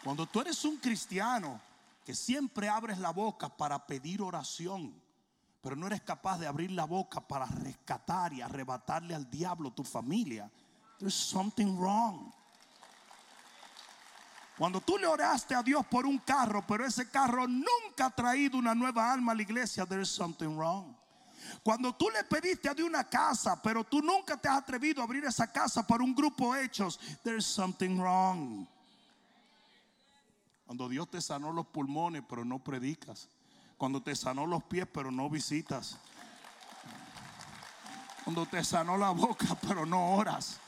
[0.05, 1.59] Cuando tú eres un cristiano
[2.05, 4.95] que siempre abres la boca para pedir oración,
[5.63, 9.83] pero no eres capaz de abrir la boca para rescatar y arrebatarle al diablo tu
[9.83, 10.51] familia,
[10.99, 12.31] there's something wrong.
[14.59, 18.59] Cuando tú le oraste a Dios por un carro, pero ese carro nunca ha traído
[18.59, 20.95] una nueva alma a la iglesia, there is something wrong.
[21.63, 25.05] Cuando tú le pediste a Dios una casa, pero tú nunca te has atrevido a
[25.05, 28.69] abrir esa casa para un grupo hechos, there is something wrong.
[30.65, 33.29] Cuando Dios te sanó los pulmones, pero no predicas.
[33.77, 35.99] Cuando te sanó los pies, pero no visitas.
[38.25, 40.59] Cuando te sanó la boca, pero no oras.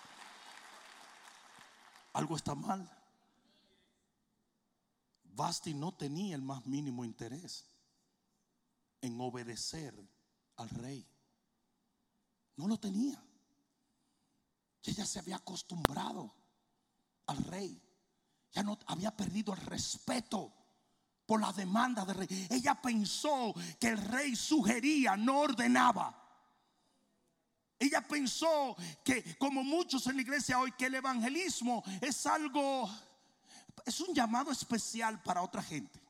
[2.13, 2.91] Algo está mal.
[5.25, 7.67] Basti no tenía el más mínimo interés
[9.01, 9.95] en obedecer
[10.57, 11.07] al rey.
[12.57, 13.23] No lo tenía.
[14.83, 16.35] ella se había acostumbrado
[17.27, 17.86] al rey.
[18.53, 20.53] Ya no había perdido el respeto
[21.27, 22.47] por la demanda del rey.
[22.51, 26.23] Ella pensó que el rey sugería, no ordenaba.
[27.79, 28.75] Ella pensó
[29.05, 32.89] que, como muchos en la iglesia hoy, que el evangelismo es algo,
[33.85, 36.01] es un llamado especial para otra gente.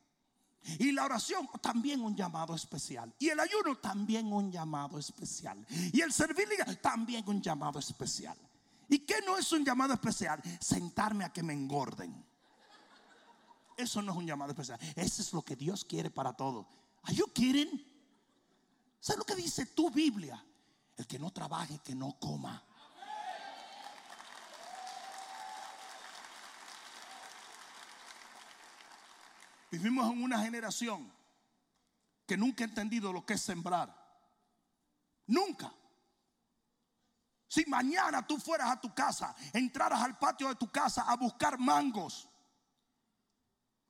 [0.78, 3.12] Y la oración también un llamado especial.
[3.18, 5.64] Y el ayuno también un llamado especial.
[5.92, 6.48] Y el servir
[6.82, 8.36] también un llamado especial.
[8.88, 10.40] ¿Y qué no es un llamado especial?
[10.60, 12.24] Sentarme a que me engorden.
[13.76, 14.78] Eso no es un llamado especial.
[14.94, 16.66] Eso es lo que Dios quiere para todo.
[17.02, 17.84] ¿Are you kidding?
[19.00, 20.42] ¿Sabes lo que dice tu Biblia?
[20.96, 22.64] El que no trabaje, que no coma.
[29.70, 31.12] Vivimos en una generación
[32.26, 33.94] que nunca ha entendido lo que es sembrar.
[35.26, 35.72] Nunca.
[37.56, 41.58] Si mañana tú fueras a tu casa, entraras al patio de tu casa a buscar
[41.58, 42.28] mangos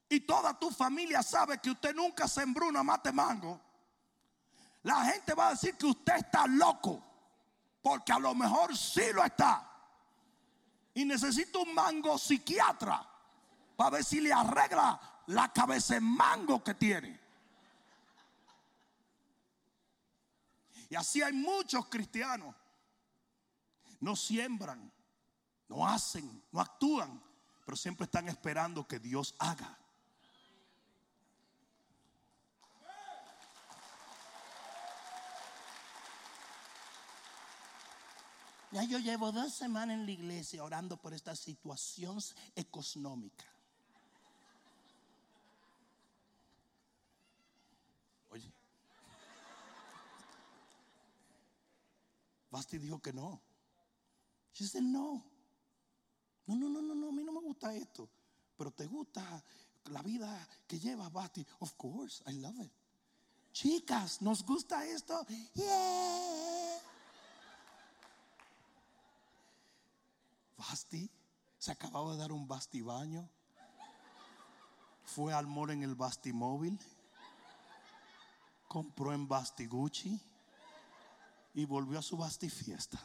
[0.09, 3.61] y toda tu familia sabe que usted nunca sembró una mate mango,
[4.85, 7.03] la gente va a decir que usted está loco,
[7.83, 9.69] porque a lo mejor sí lo está.
[10.95, 13.05] Y necesita un mango psiquiatra
[13.75, 17.21] para ver si le arregla la cabeza en mango que tiene.
[20.89, 22.55] Y así hay muchos cristianos.
[24.07, 24.93] No siembran,
[25.67, 27.21] no hacen, no actúan,
[27.65, 29.77] pero siempre están esperando que Dios haga.
[38.71, 42.21] Ya yo llevo dos semanas en la iglesia orando por esta situación
[42.55, 43.45] económica.
[48.31, 48.53] Oye,
[52.53, 53.43] Basti dijo que no.
[54.57, 55.23] She said no.
[56.47, 58.09] No, no, no, no, no, a mí no me gusta esto.
[58.57, 59.23] Pero te gusta
[59.91, 61.47] la vida que lleva Basti.
[61.61, 62.73] Of course, I love it.
[63.53, 65.27] Chicas, ¿nos gusta esto?
[65.53, 66.81] Yeah.
[70.57, 71.11] Basti
[71.59, 73.29] se acababa de dar un Basti baño.
[75.05, 76.79] Fue al mall en el Basti móvil.
[78.69, 80.19] Compró en Basti Gucci.
[81.53, 82.99] Y volvió a su Basti fiesta.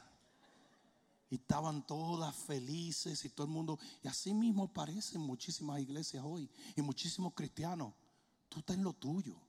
[1.32, 3.80] Y estaban todas felices y todo el mundo.
[4.04, 6.48] Y así mismo parecen muchísimas iglesias hoy.
[6.76, 7.94] Y muchísimos cristianos.
[8.50, 9.42] Tú estás en lo tuyo.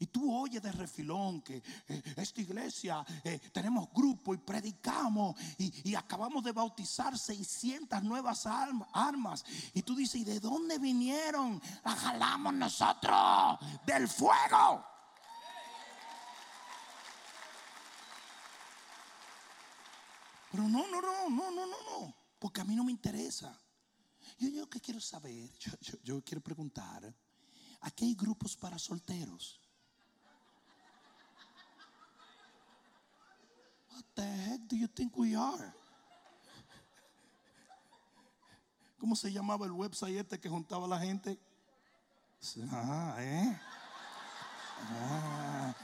[0.00, 1.56] Y tú oyes de refilón que
[1.88, 9.44] eh, esta iglesia eh, tenemos grupo y predicamos y, acabamos de bautizar 600 nuevas armas.
[9.74, 11.60] Y tú dices, ¿y de dónde vinieron?
[11.84, 14.97] La jalamos nosotros del fuego.
[20.50, 22.14] Pero no, no, no, no, no, no, no.
[22.38, 23.58] Porque a mí no me interesa.
[24.38, 27.14] Yo, yo que quiero saber, yo, yo quiero preguntar,
[27.80, 29.60] ¿aquí hay grupos para solteros?
[33.90, 35.72] What the heck do you think we are?
[38.98, 41.38] ¿Cómo se llamaba el website este que juntaba a la gente?
[42.70, 43.60] Ah, ¿eh?
[44.92, 45.74] Ah.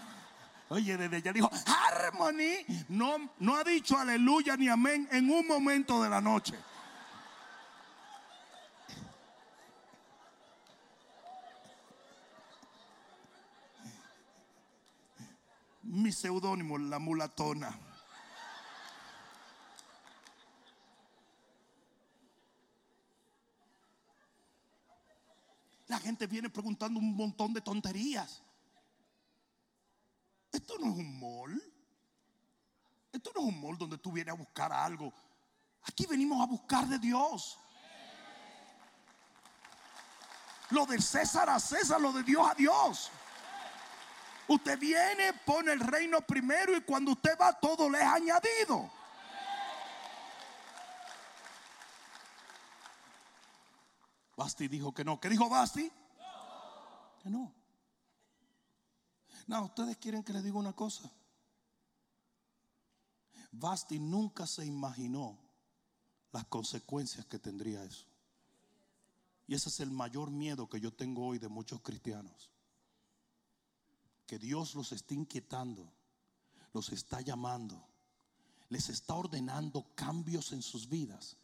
[0.75, 6.03] Oye, desde ella dijo, Harmony no, no ha dicho aleluya ni amén en un momento
[6.03, 6.59] de la noche.
[15.85, 17.79] Mi seudónimo, la mulatona.
[25.87, 28.43] La gente viene preguntando un montón de tonterías.
[30.65, 31.63] Esto no es un mall.
[33.13, 35.13] Esto no es un mall donde tú vienes a buscar algo.
[35.83, 37.59] Aquí venimos a buscar de Dios.
[40.71, 43.11] Lo del César a César, lo de Dios a Dios.
[44.49, 48.91] Usted viene, pone el reino primero y cuando usted va todo le es añadido.
[54.35, 55.21] Basti dijo que no.
[55.21, 55.93] ¿Qué dijo Basti?
[57.23, 57.53] Que no.
[59.47, 61.11] No, ustedes quieren que les diga una cosa.
[63.53, 65.39] Basti nunca se imaginó
[66.33, 68.07] las consecuencias que tendría eso.
[69.47, 72.51] Y ese es el mayor miedo que yo tengo hoy de muchos cristianos.
[74.27, 75.93] Que Dios los está inquietando,
[76.73, 77.87] los está llamando,
[78.71, 81.37] les está ordenando cambios en sus vidas.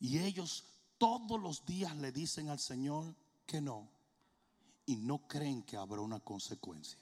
[0.00, 0.64] Y ellos
[0.98, 3.14] todos los días le dicen al Señor
[3.46, 3.95] que no
[4.86, 6.98] y no creen que habrá una consecuencia.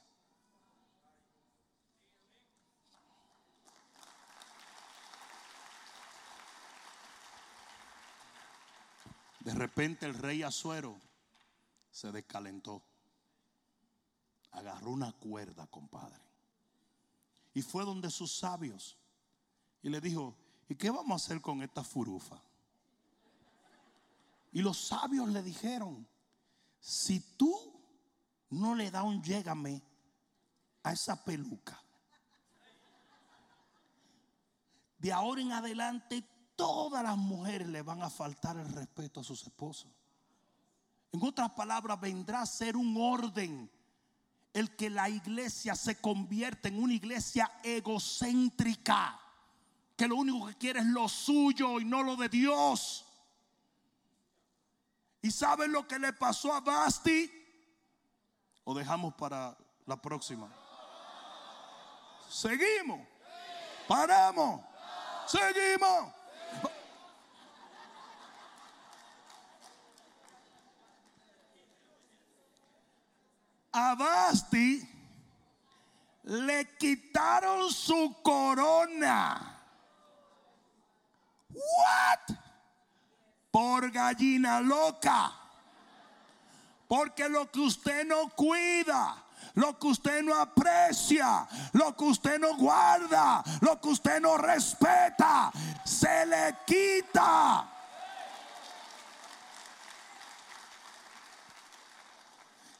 [9.40, 10.98] De repente el rey Azuero
[11.90, 12.82] se descalentó.
[14.52, 16.22] Agarró una cuerda, compadre.
[17.52, 18.96] Y fue donde sus sabios.
[19.82, 20.34] Y le dijo,
[20.68, 22.40] ¿y qué vamos a hacer con esta furufa?
[24.52, 26.06] Y los sabios le dijeron,
[26.80, 27.73] si tú
[28.54, 29.82] no le das un llégame
[30.82, 31.80] a esa peluca,
[34.98, 36.22] de ahora en adelante
[36.56, 39.90] todas las mujeres le van a faltar el respeto a sus esposos.
[41.12, 43.70] En otras palabras, vendrá a ser un orden
[44.52, 49.20] el que la iglesia se convierte en una iglesia egocéntrica,
[49.96, 53.04] que lo único que quiere es lo suyo y no lo de Dios.
[55.22, 57.43] ¿Y saben lo que le pasó a Basti?
[58.64, 59.56] ¿O dejamos para
[59.86, 60.48] la próxima?
[62.28, 63.06] Seguimos.
[63.86, 64.60] Paramos.
[65.26, 66.12] Seguimos.
[73.72, 74.88] A Basti
[76.22, 79.60] le quitaron su corona.
[81.50, 82.36] What?
[83.50, 85.43] Por gallina loca.
[86.94, 89.20] Porque lo que usted no cuida,
[89.54, 95.50] lo que usted no aprecia, lo que usted no guarda, lo que usted no respeta,
[95.84, 97.68] se le quita.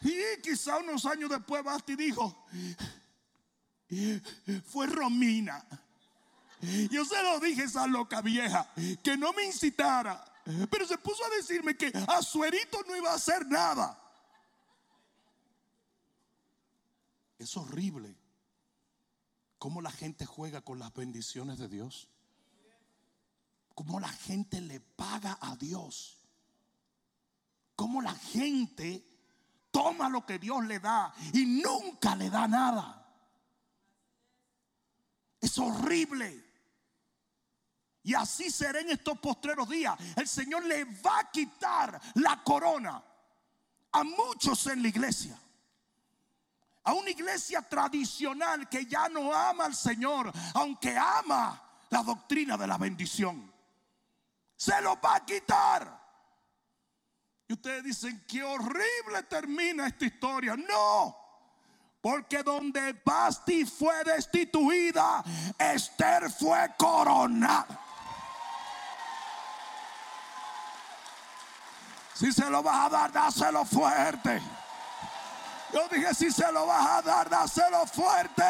[0.03, 2.47] Y quizá unos años después Basti dijo,
[4.67, 5.61] fue Romina.
[6.89, 8.65] Yo se lo dije a esa loca vieja,
[9.03, 10.25] que no me incitara,
[10.71, 14.03] pero se puso a decirme que a suerito no iba a hacer nada.
[17.39, 18.17] Es horrible
[19.59, 22.09] cómo la gente juega con las bendiciones de Dios.
[23.75, 26.21] Cómo la gente le paga a Dios.
[27.75, 29.05] Cómo la gente
[29.71, 33.05] toma lo que Dios le da y nunca le da nada.
[35.41, 36.45] Es horrible.
[38.05, 39.99] Y así será en estos postreros días.
[40.17, 43.03] El Señor le va a quitar la corona
[43.91, 45.39] a muchos en la iglesia.
[46.85, 51.61] A una iglesia tradicional que ya no ama al Señor, aunque ama
[51.91, 53.53] la doctrina de la bendición.
[54.57, 56.05] Se lo va a quitar.
[57.49, 60.57] Y ustedes dicen, qué horrible termina esta historia.
[60.57, 61.17] No,
[62.01, 65.25] porque donde Basti fue destituida,
[65.59, 67.81] Esther fue coronada.
[72.15, 74.41] Si se lo vas a dar, dáselo fuerte.
[75.75, 78.45] Yo dije, si se lo vas a dar, dáselo fuerte.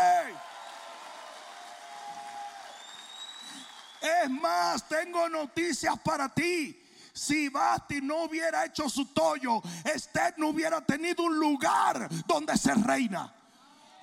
[4.00, 6.82] Es más, tengo noticias para ti
[7.14, 12.74] si Basti no hubiera hecho su tollo, Esther no hubiera tenido un lugar donde se
[12.74, 13.32] reina.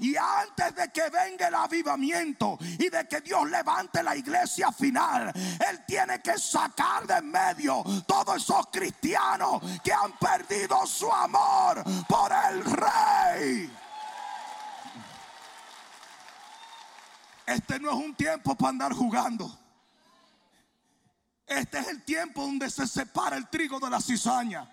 [0.02, 5.32] Y antes de que venga el avivamiento y de que Dios levante la iglesia final,
[5.36, 11.84] Él tiene que sacar de en medio todos esos cristianos que han perdido su amor
[12.08, 13.78] por el rey.
[17.46, 19.56] Este no es un tiempo para andar jugando.
[21.46, 24.68] Este es el tiempo donde se separa el trigo de la cizaña.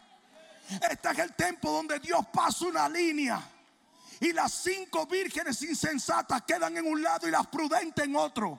[0.91, 3.43] Este es el tiempo donde Dios pasa una línea.
[4.21, 8.59] Y las cinco vírgenes insensatas quedan en un lado y las prudentes en otro.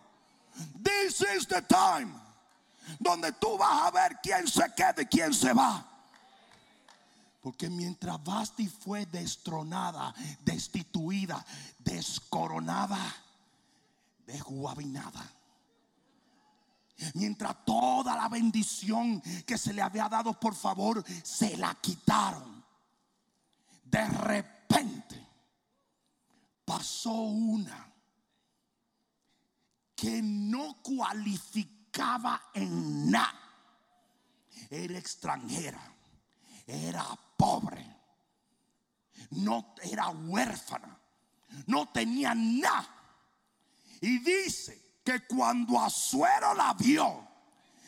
[0.84, 2.14] This is the time.
[3.00, 5.86] Donde tú vas a ver quién se queda y quién se va.
[7.42, 11.46] Porque mientras Basti fue destronada, destituida,
[11.80, 13.00] descoronada,
[14.26, 15.40] desguabinada
[17.14, 22.64] Mientras toda la bendición que se le había dado por favor se la quitaron.
[23.86, 25.09] De repente
[26.70, 27.92] pasó una
[29.96, 33.34] que no cualificaba en nada.
[34.70, 35.82] Era extranjera,
[36.68, 37.04] era
[37.36, 37.84] pobre,
[39.32, 40.96] no era huérfana,
[41.66, 42.88] no tenía nada.
[44.02, 47.28] Y dice que cuando Azuero la vio,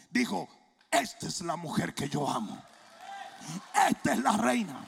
[0.10, 0.50] dijo,
[0.90, 2.60] esta es la mujer que yo amo.
[3.88, 4.88] Esta es la reina.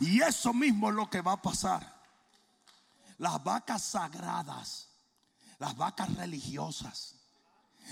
[0.00, 2.00] Y eso mismo es lo que va a pasar.
[3.18, 4.88] Las vacas sagradas,
[5.58, 7.14] las vacas religiosas,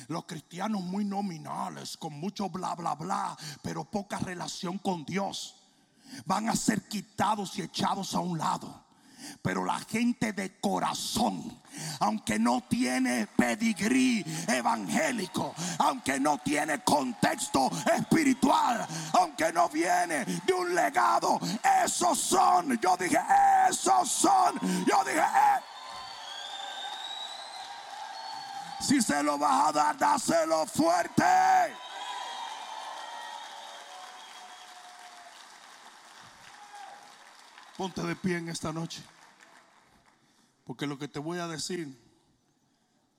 [0.09, 5.57] los cristianos muy nominales, con mucho bla, bla, bla, pero poca relación con Dios,
[6.25, 8.90] van a ser quitados y echados a un lado
[9.43, 11.61] Pero la gente de corazón,
[12.01, 20.75] aunque no tiene pedigrí evangélico, aunque no tiene contexto espiritual, aunque no viene de un
[20.75, 21.41] legado,
[21.85, 23.19] esos son, yo dije,
[23.69, 25.61] esos son, yo dije, eh.
[28.81, 31.25] si se lo vas a dar, dáselo fuerte.
[37.81, 39.03] Ponte de pie en esta noche.
[40.67, 41.99] Porque lo que te voy a decir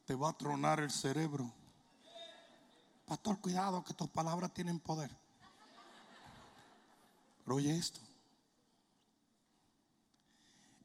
[0.05, 1.51] te va a tronar el cerebro.
[3.07, 5.09] Pastor, cuidado que tus palabras tienen poder.
[7.43, 7.99] Pero oye esto.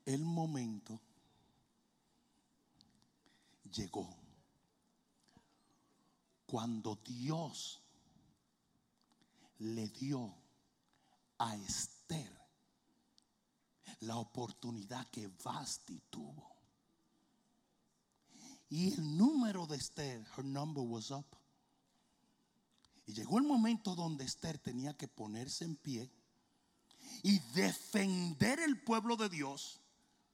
[0.07, 0.99] El momento
[3.71, 4.09] llegó
[6.47, 7.83] cuando Dios
[9.59, 10.35] le dio
[11.37, 12.36] a Esther
[14.01, 16.57] la oportunidad que Basti tuvo.
[18.69, 21.27] Y el número de Esther, her number was up.
[23.07, 26.11] Y llegó el momento donde Esther tenía que ponerse en pie
[27.23, 29.81] y defender el pueblo de Dios,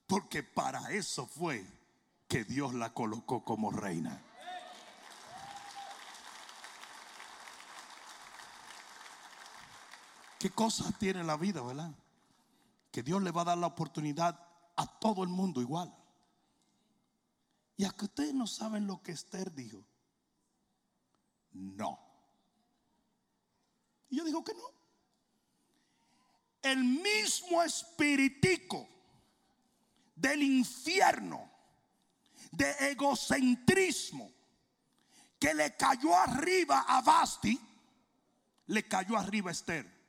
[0.07, 1.67] porque para eso fue
[2.27, 4.23] que Dios la colocó como reina.
[10.39, 11.93] ¿Qué cosas tiene la vida, verdad?
[12.93, 14.39] Que Dios le va a dar la oportunidad
[14.77, 15.93] a todo el mundo igual.
[17.77, 19.83] Y a que ustedes no saben lo que Esther dijo.
[21.53, 21.99] No.
[24.11, 24.63] Y yo digo que no.
[26.61, 28.87] El mismo espiritico
[30.15, 31.51] del infierno,
[32.53, 34.31] de egocentrismo,
[35.41, 37.59] que le cayó arriba a Basti,
[38.67, 40.02] le cayó arriba a Esther.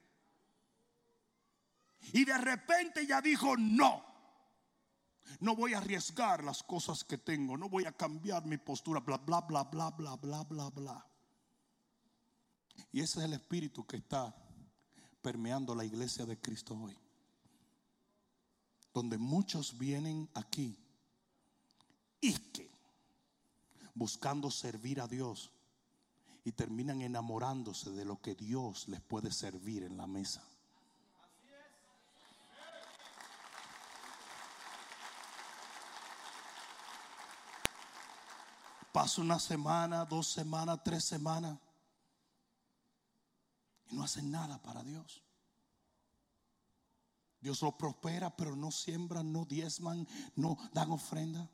[2.12, 4.04] Y de repente ya dijo, no,
[5.40, 9.18] no voy a arriesgar las cosas que tengo, no voy a cambiar mi postura, bla,
[9.18, 11.08] bla, bla, bla, bla, bla, bla, bla.
[12.92, 14.36] Y ese es el espíritu que está
[15.22, 16.98] permeando la iglesia de Cristo hoy.
[18.94, 20.78] Donde muchos vienen aquí
[22.22, 22.70] y que
[23.96, 25.52] buscando servir a Dios
[26.44, 30.44] y terminan enamorándose de lo que Dios les puede servir en la mesa.
[38.94, 41.58] Pasa una semana, dos semanas, tres semanas.
[43.90, 45.24] Y no hacen nada para Dios.
[47.42, 51.50] Dios lo prospera, pero no siembran, no diezman, no dan ofrenda.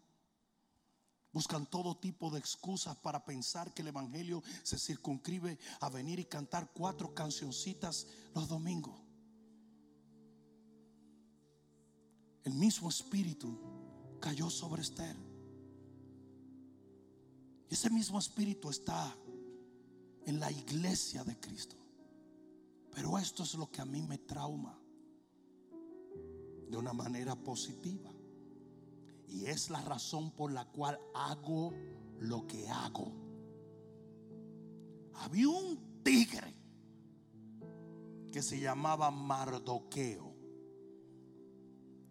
[1.31, 6.25] Buscan todo tipo de excusas para pensar que el Evangelio se circunscribe a venir y
[6.25, 8.99] cantar cuatro cancioncitas los domingos.
[12.43, 13.57] El mismo espíritu
[14.19, 15.28] cayó sobre Esther.
[17.69, 19.15] Ese mismo espíritu está
[20.25, 21.75] en la iglesia de Cristo.
[22.91, 24.77] Pero esto es lo que a mí me trauma
[26.67, 28.11] de una manera positiva.
[29.27, 31.71] Y es la razón por la cual hago
[32.19, 33.11] lo que hago.
[35.13, 36.55] Había un tigre
[38.31, 40.35] que se llamaba Mardoqueo,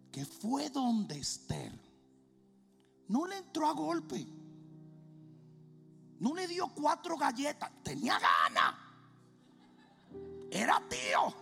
[0.09, 1.77] que fue donde Esther.
[3.09, 4.25] No le entró a golpe
[6.19, 8.77] no le dio cuatro galletas, tenía gana.
[10.51, 11.33] Era tío.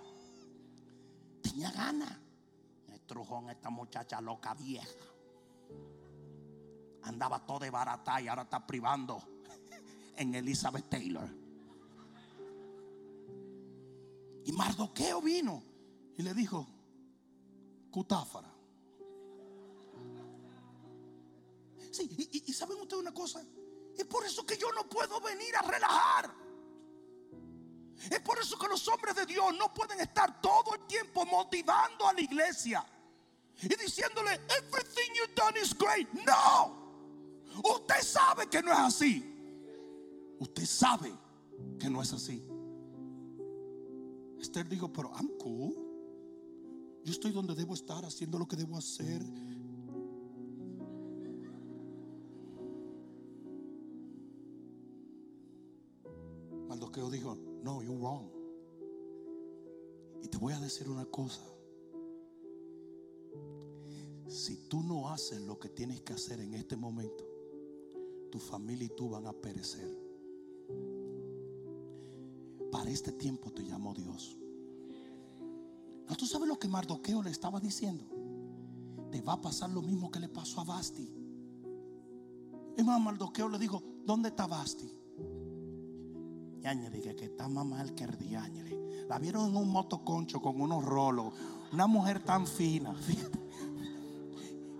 [1.41, 2.21] Tenía gana.
[2.87, 5.05] Me trujón esta muchacha loca vieja.
[7.03, 9.21] Andaba todo de barata y ahora está privando
[10.15, 11.27] en Elizabeth Taylor.
[14.45, 15.63] Y Mardoqueo vino
[16.17, 16.67] y le dijo,
[17.89, 18.53] cutáfara.
[21.91, 23.43] Sí, y, y saben ustedes una cosa,
[23.97, 26.33] es por eso que yo no puedo venir a relajar.
[28.11, 32.07] Es por eso que los hombres de Dios no pueden estar todo el tiempo motivando
[32.07, 32.85] a la iglesia
[33.61, 36.07] y diciéndole, everything you've done is great.
[36.13, 36.85] No.
[37.63, 39.23] Usted sabe que no es así.
[40.39, 41.11] Usted sabe
[41.79, 42.43] que no es así.
[44.39, 45.73] Esther dijo, pero I'm cool.
[47.03, 49.23] Yo estoy donde debo estar, haciendo lo que debo hacer
[57.09, 58.29] dijo, no, you're wrong.
[60.21, 61.41] Y te voy a decir una cosa.
[64.27, 67.23] Si tú no haces lo que tienes que hacer en este momento,
[68.31, 69.89] tu familia y tú van a perecer.
[72.71, 74.37] Para este tiempo te llamó Dios.
[76.09, 78.05] ¿No tú sabes lo que Mardoqueo le estaba diciendo?
[79.11, 81.13] te va a pasar lo mismo que le pasó a Basti.
[82.77, 84.91] Y Mardoqueo le dijo, ¿dónde está Basti?
[86.61, 89.05] Y añade que está más mal que el diáñale.
[89.07, 91.33] La vieron en un motoconcho con unos rolos.
[91.71, 92.95] Una mujer tan fina.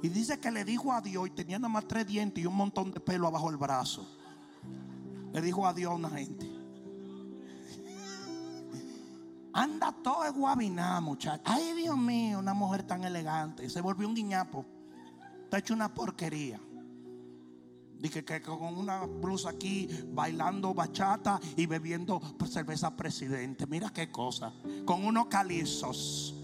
[0.01, 2.55] Y dice que le dijo a Dios y tenía nada más tres dientes y un
[2.55, 4.07] montón de pelo abajo del brazo.
[5.33, 6.47] Le dijo a Dios a una gente.
[9.53, 11.41] Anda todo de guabiná, muchacha.
[11.43, 13.67] Ay, Dios mío, una mujer tan elegante.
[13.71, 14.63] Se volvió un guiñapo.
[15.45, 16.61] Está hecho una porquería.
[17.99, 23.65] Dije que con una blusa aquí bailando bachata y bebiendo cerveza presidente.
[23.65, 24.53] Mira qué cosa.
[24.85, 26.35] Con unos calizos.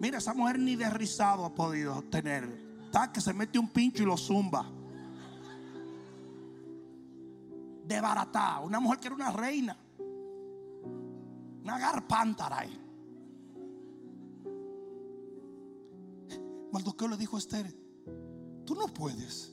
[0.00, 2.44] Mira, esa mujer ni de rizado ha podido tener.
[2.86, 4.68] Está que se mete un pincho y lo zumba.
[7.86, 8.58] De barata.
[8.60, 9.76] Una mujer que era una reina.
[11.62, 12.66] Una garpántara.
[16.72, 17.81] Mardoqueo le dijo a Esther:
[18.64, 19.52] Tú no puedes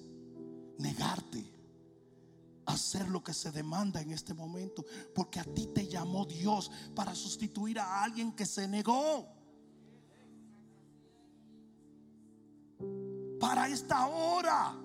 [0.78, 1.44] negarte
[2.66, 6.72] a hacer lo que se demanda en este momento, porque a ti te llamó Dios
[6.96, 9.28] para sustituir a alguien que se negó.
[13.40, 14.76] Para esta hora,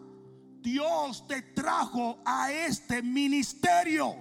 [0.60, 4.14] Dios te trajo a este ministerio.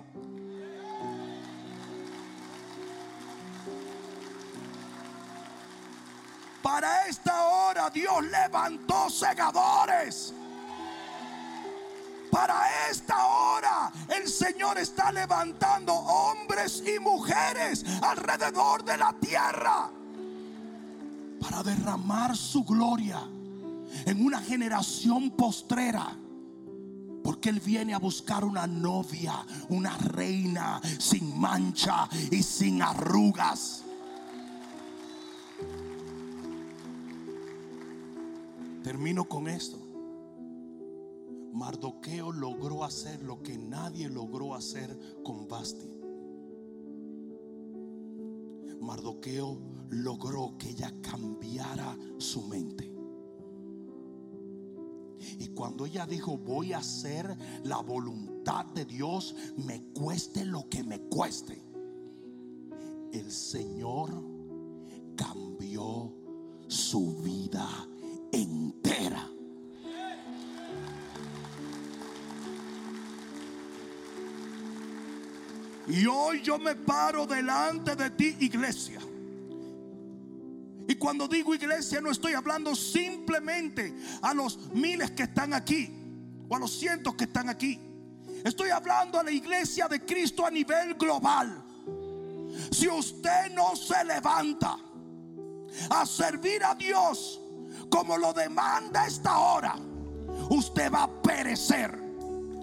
[6.63, 10.33] Para esta hora Dios levantó segadores.
[12.31, 19.91] Para esta hora el Señor está levantando hombres y mujeres alrededor de la tierra
[21.41, 23.19] para derramar su gloria
[24.05, 26.17] en una generación postrera.
[27.23, 33.83] Porque Él viene a buscar una novia, una reina sin mancha y sin arrugas.
[38.83, 39.79] Termino con esto.
[41.53, 45.89] Mardoqueo logró hacer lo que nadie logró hacer con Basti.
[48.81, 49.57] Mardoqueo
[49.89, 52.91] logró que ella cambiara su mente.
[55.39, 60.83] Y cuando ella dijo, voy a hacer la voluntad de Dios, me cueste lo que
[60.83, 61.63] me cueste,
[63.13, 64.09] el Señor
[65.15, 66.11] cambió
[66.67, 67.69] su vida
[68.33, 69.29] entera.
[75.87, 78.99] Y hoy yo me paro delante de ti, iglesia.
[80.87, 85.89] Y cuando digo iglesia no estoy hablando simplemente a los miles que están aquí
[86.49, 87.79] o a los cientos que están aquí.
[88.43, 91.63] Estoy hablando a la iglesia de Cristo a nivel global.
[92.71, 94.77] Si usted no se levanta
[95.89, 97.39] a servir a Dios
[97.93, 99.75] como lo demanda esta hora,
[100.49, 101.95] usted va a perecer.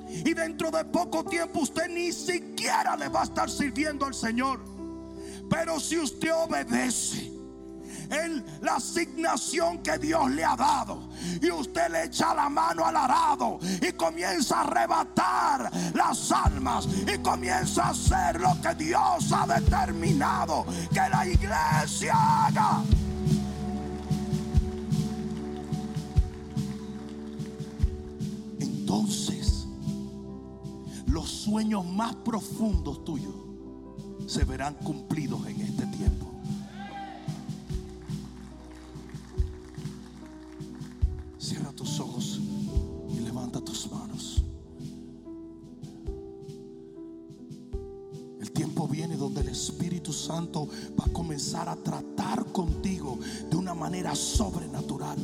[0.08, 4.58] Y dentro de poco tiempo usted ni siquiera le va a estar sirviendo al Señor.
[5.48, 7.30] Pero si usted obedece
[8.10, 11.08] en la asignación que Dios le ha dado.
[11.40, 17.18] Y usted le echa la mano al arado y comienza a arrebatar las almas y
[17.18, 22.82] comienza a hacer lo que Dios ha determinado que la iglesia haga.
[28.92, 29.68] Entonces,
[31.06, 33.32] los sueños más profundos tuyos
[34.26, 36.26] se verán cumplidos en este tiempo.
[41.38, 42.40] Cierra tus ojos
[43.16, 44.42] y levanta tus manos.
[48.40, 50.66] El tiempo viene donde el Espíritu Santo
[50.98, 55.16] va a comenzar a tratar contigo de una manera sobrenatural.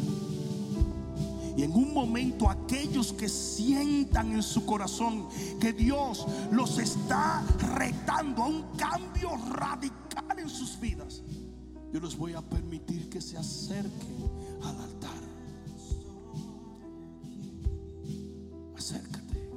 [1.56, 5.26] Y en un momento aquellos que sientan en su corazón
[5.58, 7.42] que Dios los está
[7.76, 11.22] retando a un cambio radical en sus vidas,
[11.92, 14.30] yo les voy a permitir que se acerquen
[14.62, 15.16] al altar.
[18.76, 19.48] Acércate.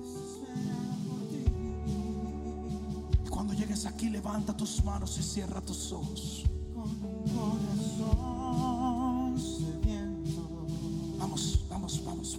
[3.26, 6.46] Y cuando llegues aquí, levanta tus manos y cierra tus ojos.
[6.74, 8.39] Vamos,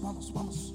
[0.00, 0.74] vamos, vamos,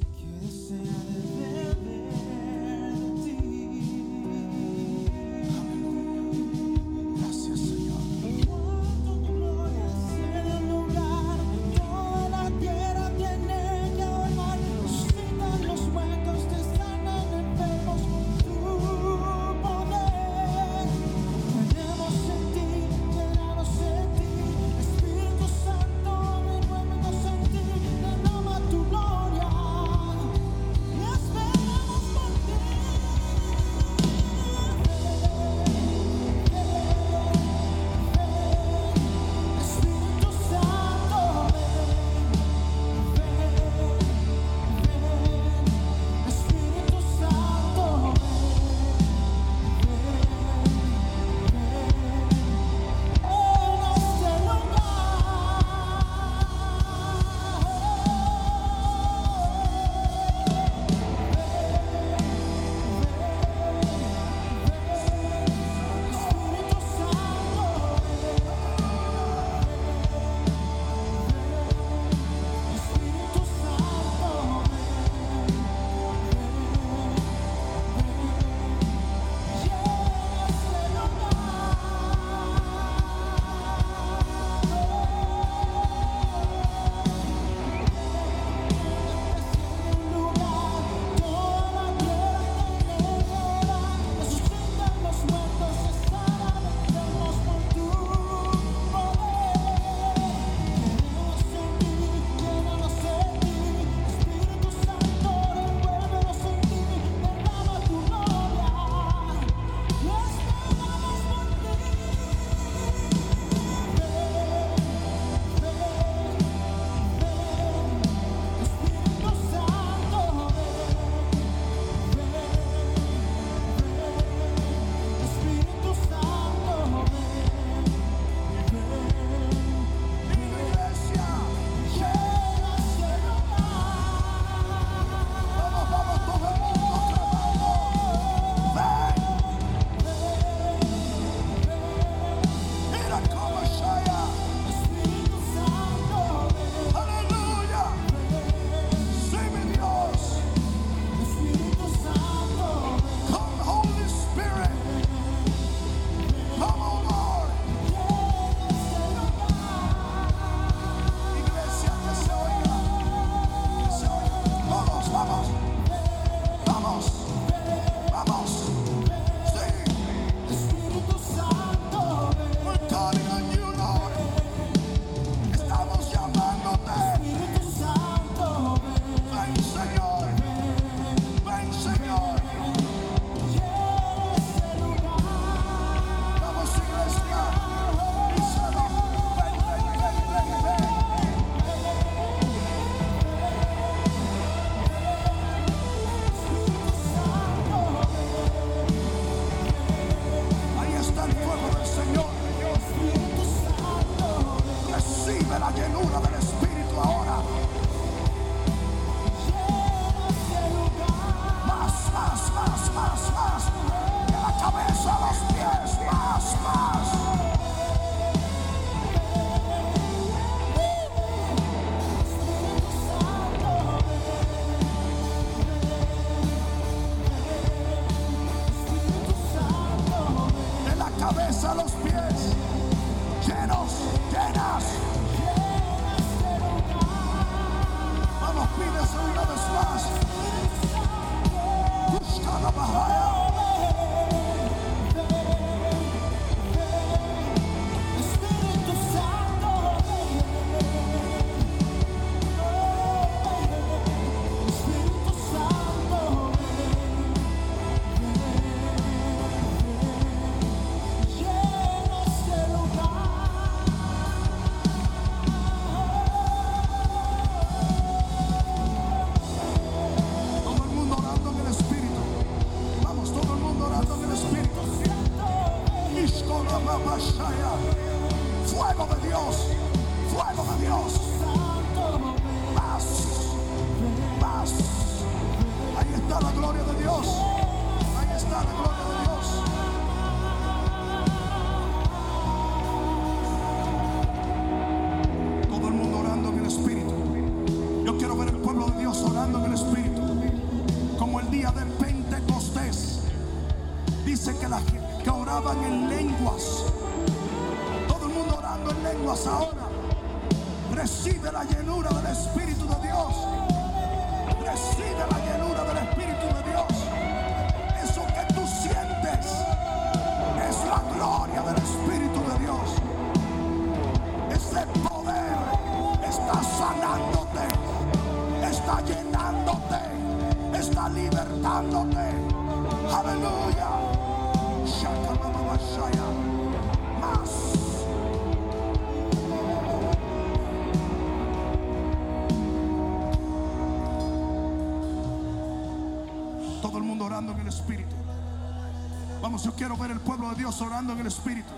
[349.76, 351.72] quiero ver el pueblo de Dios orando en el Espíritu.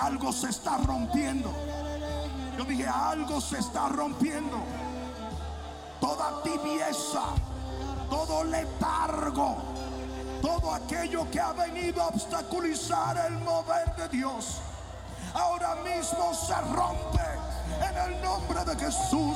[0.00, 1.52] Algo se está rompiendo.
[2.56, 4.58] Yo dije, algo se está rompiendo.
[6.00, 7.22] Toda tibieza,
[8.08, 9.56] todo letargo,
[10.40, 14.58] todo aquello que ha venido a obstaculizar el mover de Dios,
[15.34, 17.22] ahora mismo se rompe
[17.88, 19.29] en el nombre de Jesús.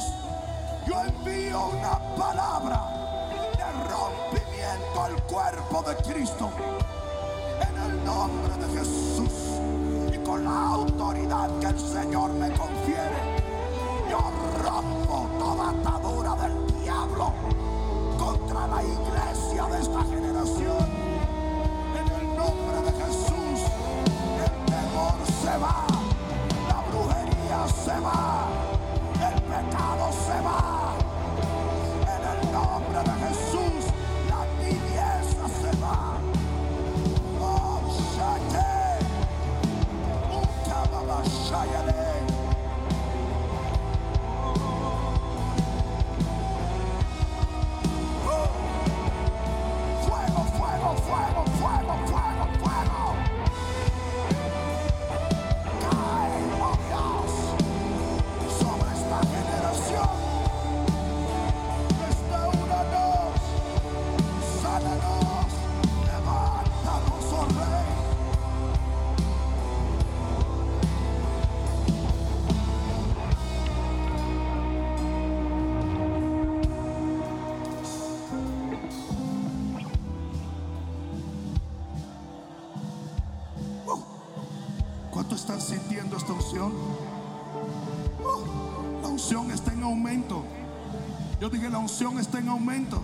[91.95, 93.01] Está en aumento.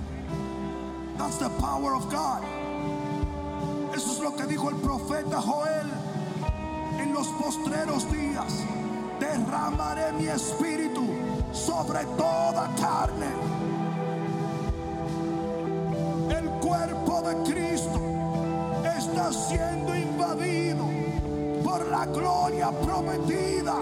[1.16, 2.43] That's the power of God.
[3.95, 5.86] Eso es lo que dijo el profeta Joel.
[6.99, 8.64] En los postreros días
[9.20, 11.07] derramaré mi espíritu
[11.53, 13.28] sobre toda carne.
[16.36, 18.01] El cuerpo de Cristo
[18.99, 20.84] está siendo invadido
[21.62, 23.76] por la gloria prometida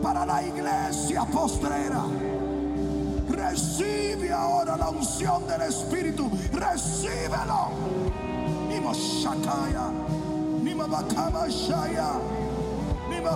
[0.00, 2.04] para la iglesia postrera.
[3.28, 4.09] Recibe
[4.76, 6.30] la unción del Espíritu.
[6.52, 7.70] Recíbelo.
[8.68, 9.90] Nima Shakaya.
[10.62, 12.12] Nima Bakama Shaya.
[13.08, 13.30] Nima.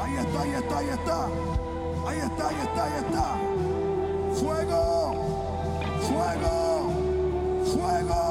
[0.00, 1.26] Ahí está, ahí está, ahí está.
[2.06, 3.36] Ahí está, ahí está, ahí está.
[4.34, 5.14] Fuego.
[6.06, 6.92] Fuego.
[7.64, 8.27] Fuego.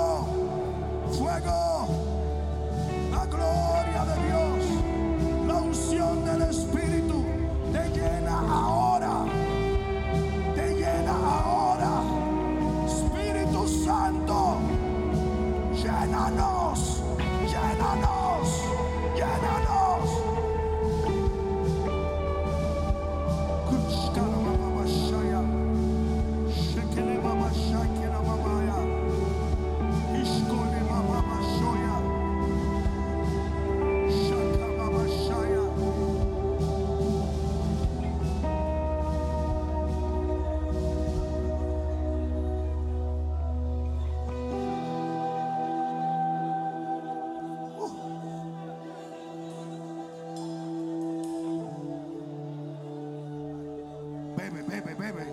[54.37, 55.25] Bebe, bebe, bebe.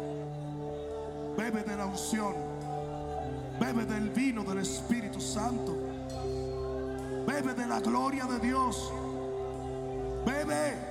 [1.37, 2.35] Bebe de la unción.
[3.61, 5.77] Bebe del vino del Espíritu Santo.
[7.27, 8.91] Bebe de la gloria de Dios.
[10.25, 10.84] Bebe.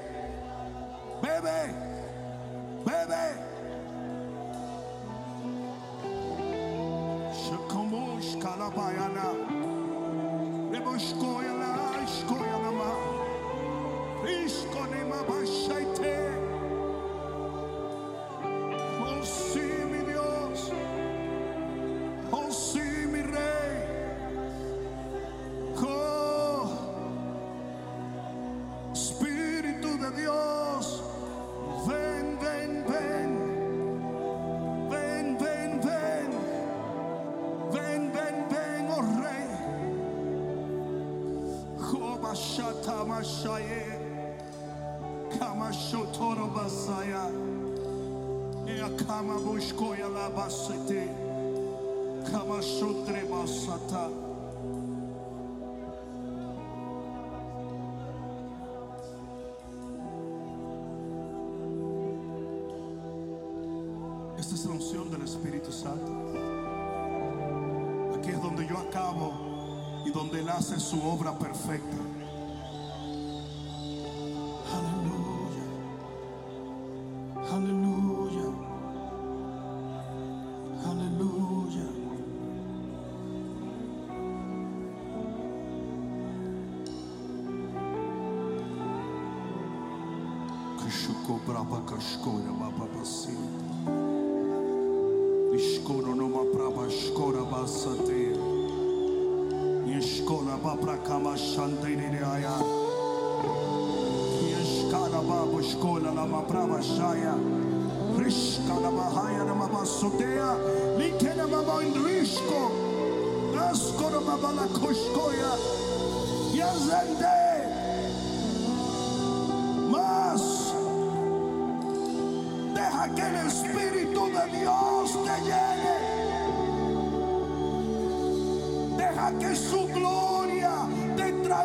[43.44, 44.00] Shata mashaye.
[45.40, 47.30] Kama shotoro basaya.
[48.68, 51.08] Ea kama bushkoya la basete.
[52.32, 54.10] Kama shotre basata.
[64.38, 66.12] Esta es la unción del Espíritu Santo.
[68.16, 69.34] Aquí es donde yo acabo
[70.06, 72.13] y donde Él hace su obra perfecta.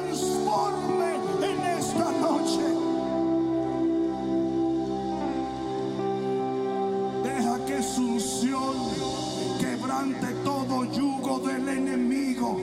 [0.08, 2.64] Transforme en esta noche.
[7.24, 8.74] Deja que su unción
[9.60, 12.56] quebrante todo yugo del enemigo.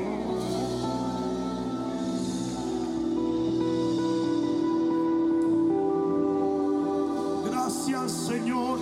[7.46, 8.80] Gracias Señor.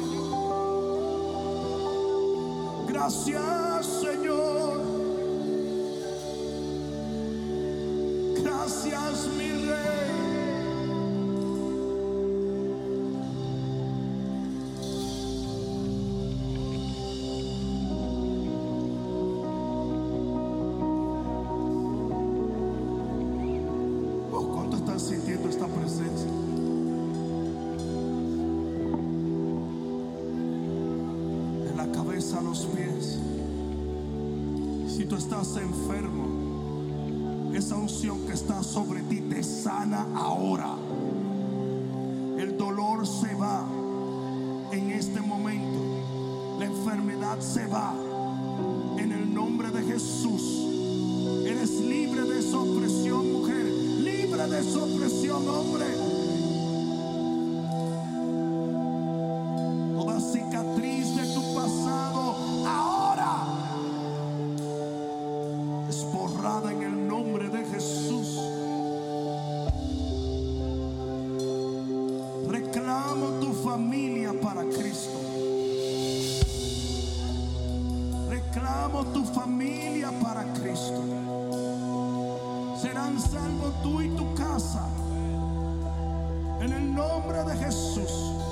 [2.87, 4.02] Gracias
[32.31, 33.19] a los pies.
[34.87, 36.12] Si tú estás enfermo,
[37.63, 40.75] esa unción que está sobre ti te sana ahora.
[42.37, 43.65] El dolor se va
[44.73, 46.59] en este momento.
[46.59, 47.93] La enfermedad se va
[48.97, 50.41] en el nombre de Jesús.
[51.45, 53.65] Eres libre de esa opresión, mujer.
[53.65, 55.85] Libre de esa opresión, hombre.
[82.83, 84.89] Serán salvos tú y tu casa.
[86.59, 88.42] En el nombre de Jesús.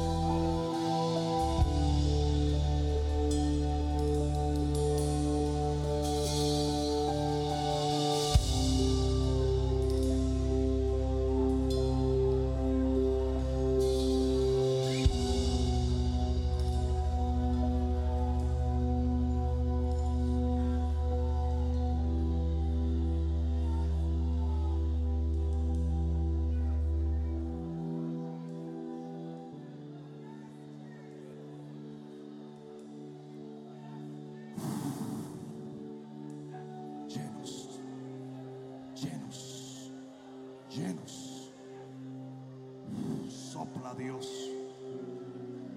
[44.02, 44.50] Dios,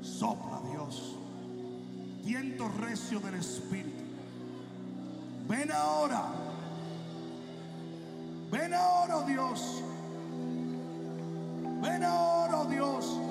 [0.01, 1.17] sopla Dios.
[2.25, 4.03] Viento recio del Espíritu.
[5.47, 6.23] Ven ahora,
[8.51, 9.83] ven ahora, oh Dios.
[11.83, 13.24] Ven ahora, oh Dios.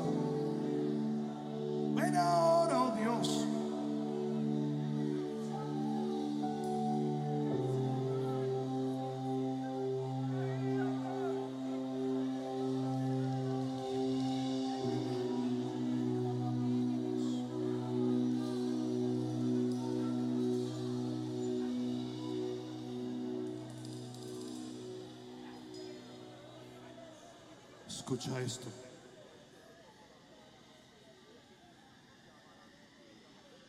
[28.14, 28.68] Escucha esto.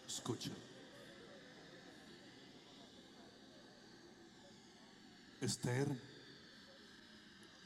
[0.06, 0.50] Escucha.
[5.40, 5.88] Esther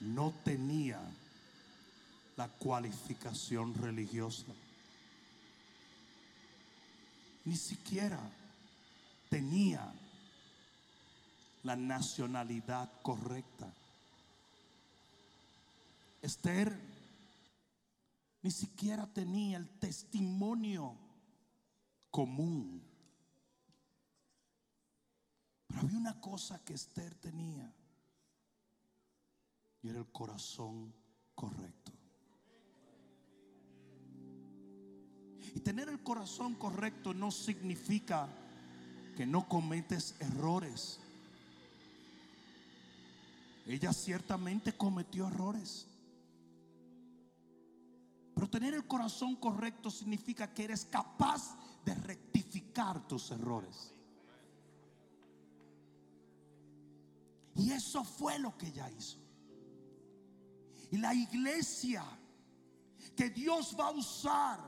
[0.02, 1.00] no tenía
[2.36, 4.46] la cualificación religiosa.
[7.44, 8.20] Ni siquiera
[9.28, 9.92] tenía
[11.64, 13.67] la nacionalidad correcta.
[16.28, 16.78] Esther
[18.42, 20.94] ni siquiera tenía el testimonio
[22.10, 22.82] común.
[25.66, 27.74] Pero había una cosa que Esther tenía
[29.82, 30.94] y era el corazón
[31.34, 31.92] correcto.
[35.54, 38.28] Y tener el corazón correcto no significa
[39.16, 41.00] que no cometes errores.
[43.66, 45.86] Ella ciertamente cometió errores.
[48.38, 53.92] Pero tener el corazón correcto significa que eres capaz de rectificar tus errores.
[57.56, 59.18] Y eso fue lo que ella hizo.
[60.92, 62.04] Y la iglesia
[63.16, 64.60] que Dios va a usar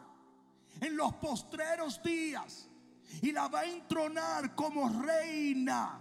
[0.81, 2.69] en los postreros días
[3.23, 6.01] y la va a entronar como reina.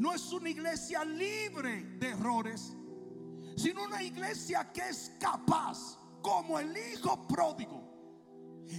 [0.00, 2.74] No es una iglesia libre de errores,
[3.56, 7.82] sino una iglesia que es capaz, como el hijo pródigo,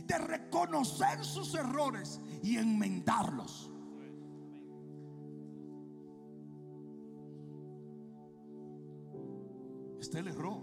[0.07, 3.69] de reconocer sus errores y enmendarlos.
[9.99, 10.59] Usted erró,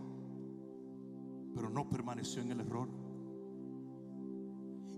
[1.55, 2.89] pero no permaneció en el error.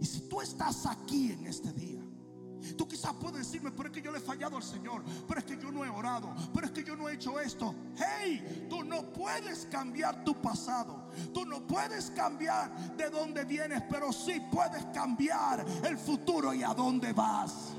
[0.01, 2.03] Y si tú estás aquí en este día,
[2.77, 5.47] tú quizás puedes decirme, pero es que yo le he fallado al Señor, pero es
[5.47, 7.75] que yo no he orado, pero es que yo no he hecho esto.
[7.97, 14.13] Hey, tú no puedes cambiar tu pasado, tú no puedes cambiar de dónde vienes, pero
[14.13, 17.75] sí puedes cambiar el futuro y a dónde vas.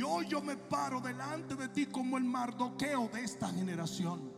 [0.00, 4.32] Y hoy yo me paro delante de ti como el mardoqueo de esta generación.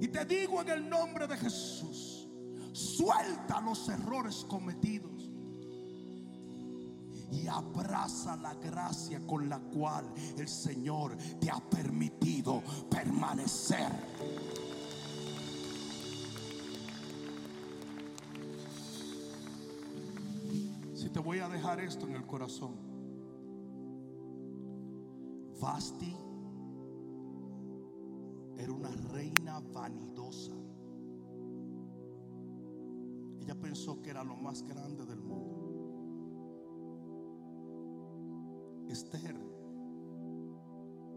[0.00, 2.17] Y te digo en el nombre de Jesús,
[2.78, 5.30] suelta los errores cometidos.
[7.30, 10.06] Y abraza la gracia con la cual
[10.38, 13.92] el Señor te ha permitido permanecer.
[20.94, 22.88] Si te voy a dejar esto en el corazón.
[25.60, 26.16] Vasti
[28.56, 30.52] era una reina vanidosa.
[33.48, 35.56] Ella pensó que era lo más grande del mundo.
[38.90, 39.34] Esther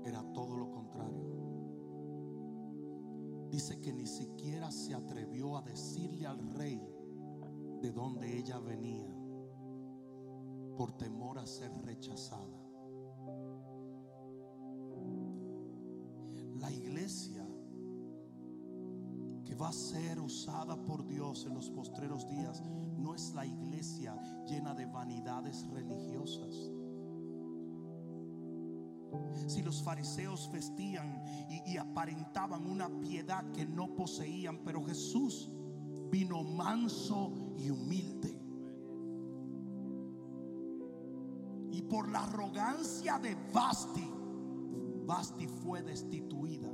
[0.06, 1.28] era todo lo contrario.
[3.50, 6.82] Dice que ni siquiera se atrevió a decirle al rey
[7.82, 9.14] de dónde ella venía
[10.78, 12.61] por temor a ser rechazada.
[19.72, 22.62] Ser usada por Dios en los postreros días
[22.98, 24.16] no es la iglesia
[24.48, 26.72] llena de vanidades religiosas.
[29.48, 35.50] Si los fariseos vestían y, y aparentaban una piedad que no poseían, pero Jesús
[36.10, 38.38] vino manso y humilde.
[41.72, 44.10] Y por la arrogancia de Basti,
[45.06, 46.70] Basti fue destituida.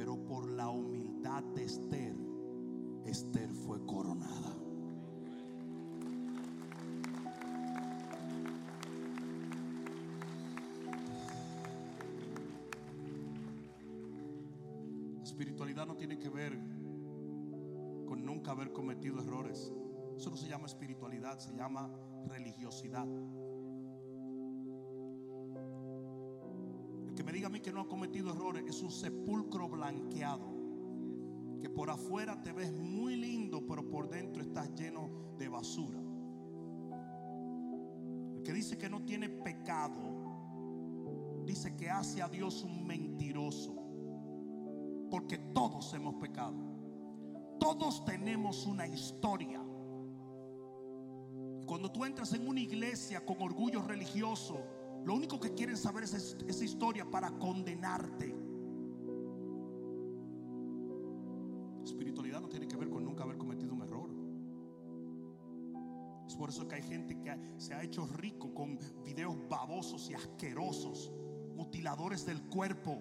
[0.00, 2.16] Pero por la humildad de Esther,
[3.04, 4.56] Esther fue coronada.
[15.18, 16.58] La espiritualidad no tiene que ver
[18.06, 19.70] con nunca haber cometido errores.
[20.16, 21.90] Eso no se llama espiritualidad, se llama
[22.26, 23.06] religiosidad.
[27.30, 30.48] Me diga a mí que no ha cometido errores es un sepulcro blanqueado.
[31.60, 35.08] Que por afuera te ves muy lindo, pero por dentro estás lleno
[35.38, 36.00] de basura.
[38.34, 43.76] El que dice que no tiene pecado, dice que hace a Dios un mentiroso.
[45.08, 46.58] Porque todos hemos pecado.
[47.60, 49.62] Todos tenemos una historia.
[51.64, 56.14] Cuando tú entras en una iglesia con orgullo religioso, lo único que quieren saber es
[56.14, 58.34] es- esa historia para condenarte.
[61.84, 64.10] Espiritualidad no tiene que ver con nunca haber cometido un error.
[66.26, 70.14] Es por eso que hay gente que se ha hecho rico con videos babosos y
[70.14, 71.10] asquerosos,
[71.56, 72.98] mutiladores del cuerpo.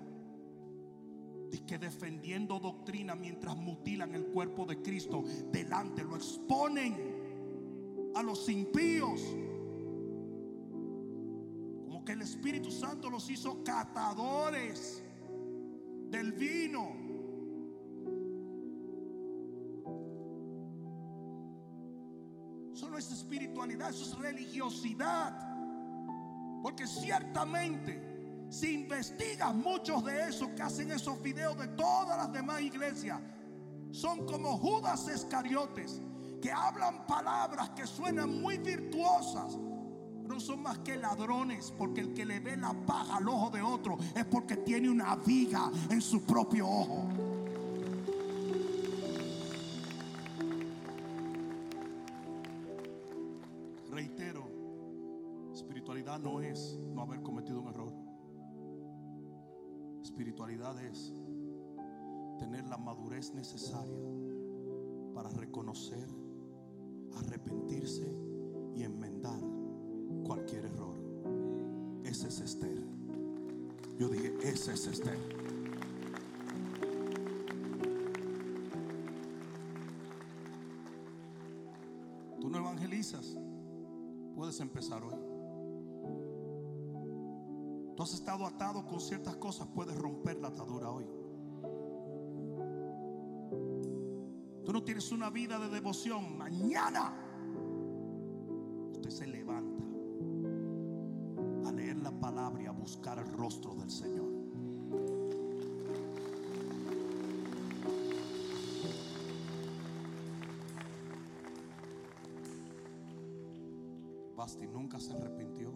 [1.52, 8.48] Y que defendiendo doctrina mientras mutilan el cuerpo de Cristo delante, lo exponen a los
[8.50, 9.22] impíos.
[12.40, 15.04] Espíritu Santo los hizo catadores
[16.10, 16.96] del vino.
[22.74, 25.38] Eso no es espiritualidad, eso es religiosidad.
[26.64, 32.62] Porque ciertamente, si investigas muchos de esos que hacen esos videos de todas las demás
[32.62, 33.20] iglesias,
[33.92, 36.02] son como Judas Escariotes,
[36.42, 39.58] que hablan palabras que suenan muy virtuosas,
[40.30, 43.64] no son más que ladrones, porque el que le ve la paja al ojo de
[43.64, 47.08] otro es porque tiene una viga en su propio ojo.
[53.90, 54.48] Reitero,
[55.52, 57.94] espiritualidad no es no haber cometido un error.
[60.04, 61.12] Espiritualidad es
[62.38, 63.98] tener la madurez necesaria
[65.16, 66.08] para reconocer,
[67.18, 68.16] arrepentirse
[68.76, 69.59] y enmendar
[70.30, 70.94] cualquier error.
[72.04, 72.78] Ese es Esther.
[73.98, 75.18] Yo dije, ese es Esther.
[82.40, 83.36] Tú no evangelizas,
[84.36, 85.16] puedes empezar hoy.
[87.96, 91.08] Tú has estado atado con ciertas cosas, puedes romper la atadura hoy.
[94.64, 97.16] Tú no tienes una vida de devoción, mañana
[98.92, 99.59] usted se levanta
[102.90, 104.28] buscar el rostro del Señor.
[114.36, 115.72] Basti nunca se arrepintió.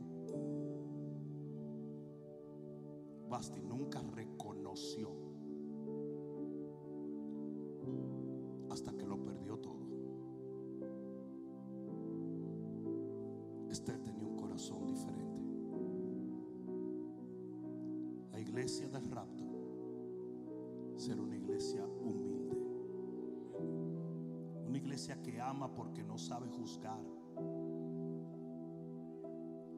[3.30, 5.11] Basti nunca reconoció
[8.72, 9.85] hasta que lo perdió todo.
[13.69, 15.22] Esther tenía un corazón diferente.
[18.53, 19.43] Iglesia del rapto
[20.95, 22.55] será una iglesia humilde.
[24.67, 27.03] Una iglesia que ama porque no sabe juzgar.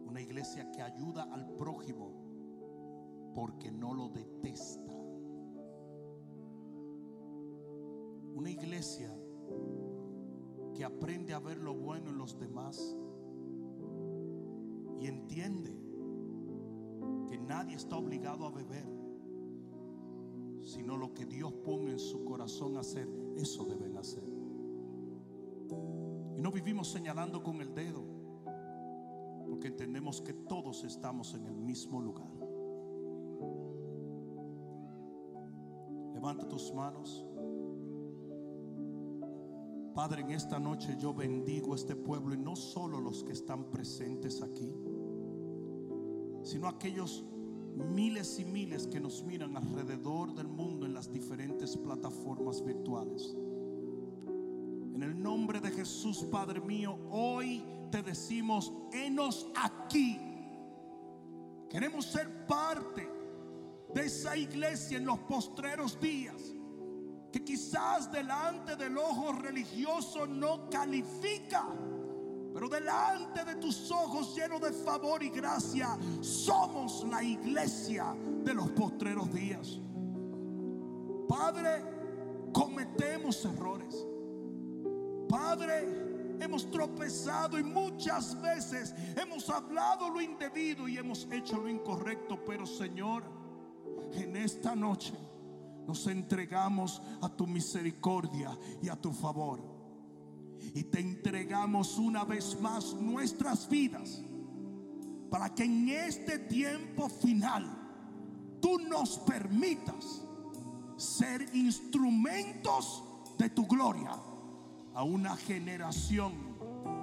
[0.06, 4.94] Una iglesia que ayuda al prójimo porque no lo detesta.
[8.34, 9.10] Una iglesia
[10.74, 12.98] que aprende a ver lo bueno en los demás
[15.00, 15.85] y entiende
[17.48, 18.86] nadie está obligado a beber,
[20.64, 24.24] sino lo que Dios ponga en su corazón a hacer, eso deben hacer.
[26.38, 28.04] Y no vivimos señalando con el dedo,
[29.48, 32.32] porque entendemos que todos estamos en el mismo lugar.
[36.14, 37.26] Levanta tus manos.
[39.94, 44.42] Padre, en esta noche yo bendigo este pueblo y no solo los que están presentes
[44.42, 44.74] aquí,
[46.44, 47.24] sino aquellos
[47.76, 53.36] miles y miles que nos miran alrededor del mundo en las diferentes plataformas virtuales.
[54.94, 60.20] En el nombre de Jesús, Padre mío, hoy te decimos, enos aquí.
[61.70, 63.08] Queremos ser parte
[63.94, 66.56] de esa iglesia en los postreros días
[67.36, 71.68] que quizás delante del ojo religioso no califica,
[72.70, 79.32] delante de tus ojos llenos de favor y gracia, somos la iglesia de los postreros
[79.34, 79.80] días.
[81.28, 81.84] Padre,
[82.54, 83.96] cometemos errores.
[85.28, 92.44] Padre, hemos tropezado y muchas veces hemos hablado lo indebido y hemos hecho lo incorrecto,
[92.46, 93.24] pero Señor,
[94.14, 95.14] en esta noche
[95.86, 99.75] nos entregamos a tu misericordia y a tu favor.
[100.74, 104.22] Y te entregamos una vez más nuestras vidas
[105.30, 107.66] para que en este tiempo final
[108.62, 110.24] tú nos permitas
[110.98, 113.04] ser instrumentos
[113.38, 114.12] de tu gloria
[114.94, 116.34] a una generación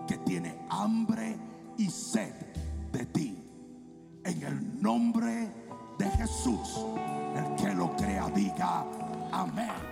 [0.09, 1.37] que tiene hambre
[1.77, 2.35] y sed
[2.91, 3.39] de ti.
[4.25, 5.53] En el nombre
[5.99, 6.87] de Jesús,
[7.37, 8.87] el que lo crea diga
[9.31, 9.92] amén.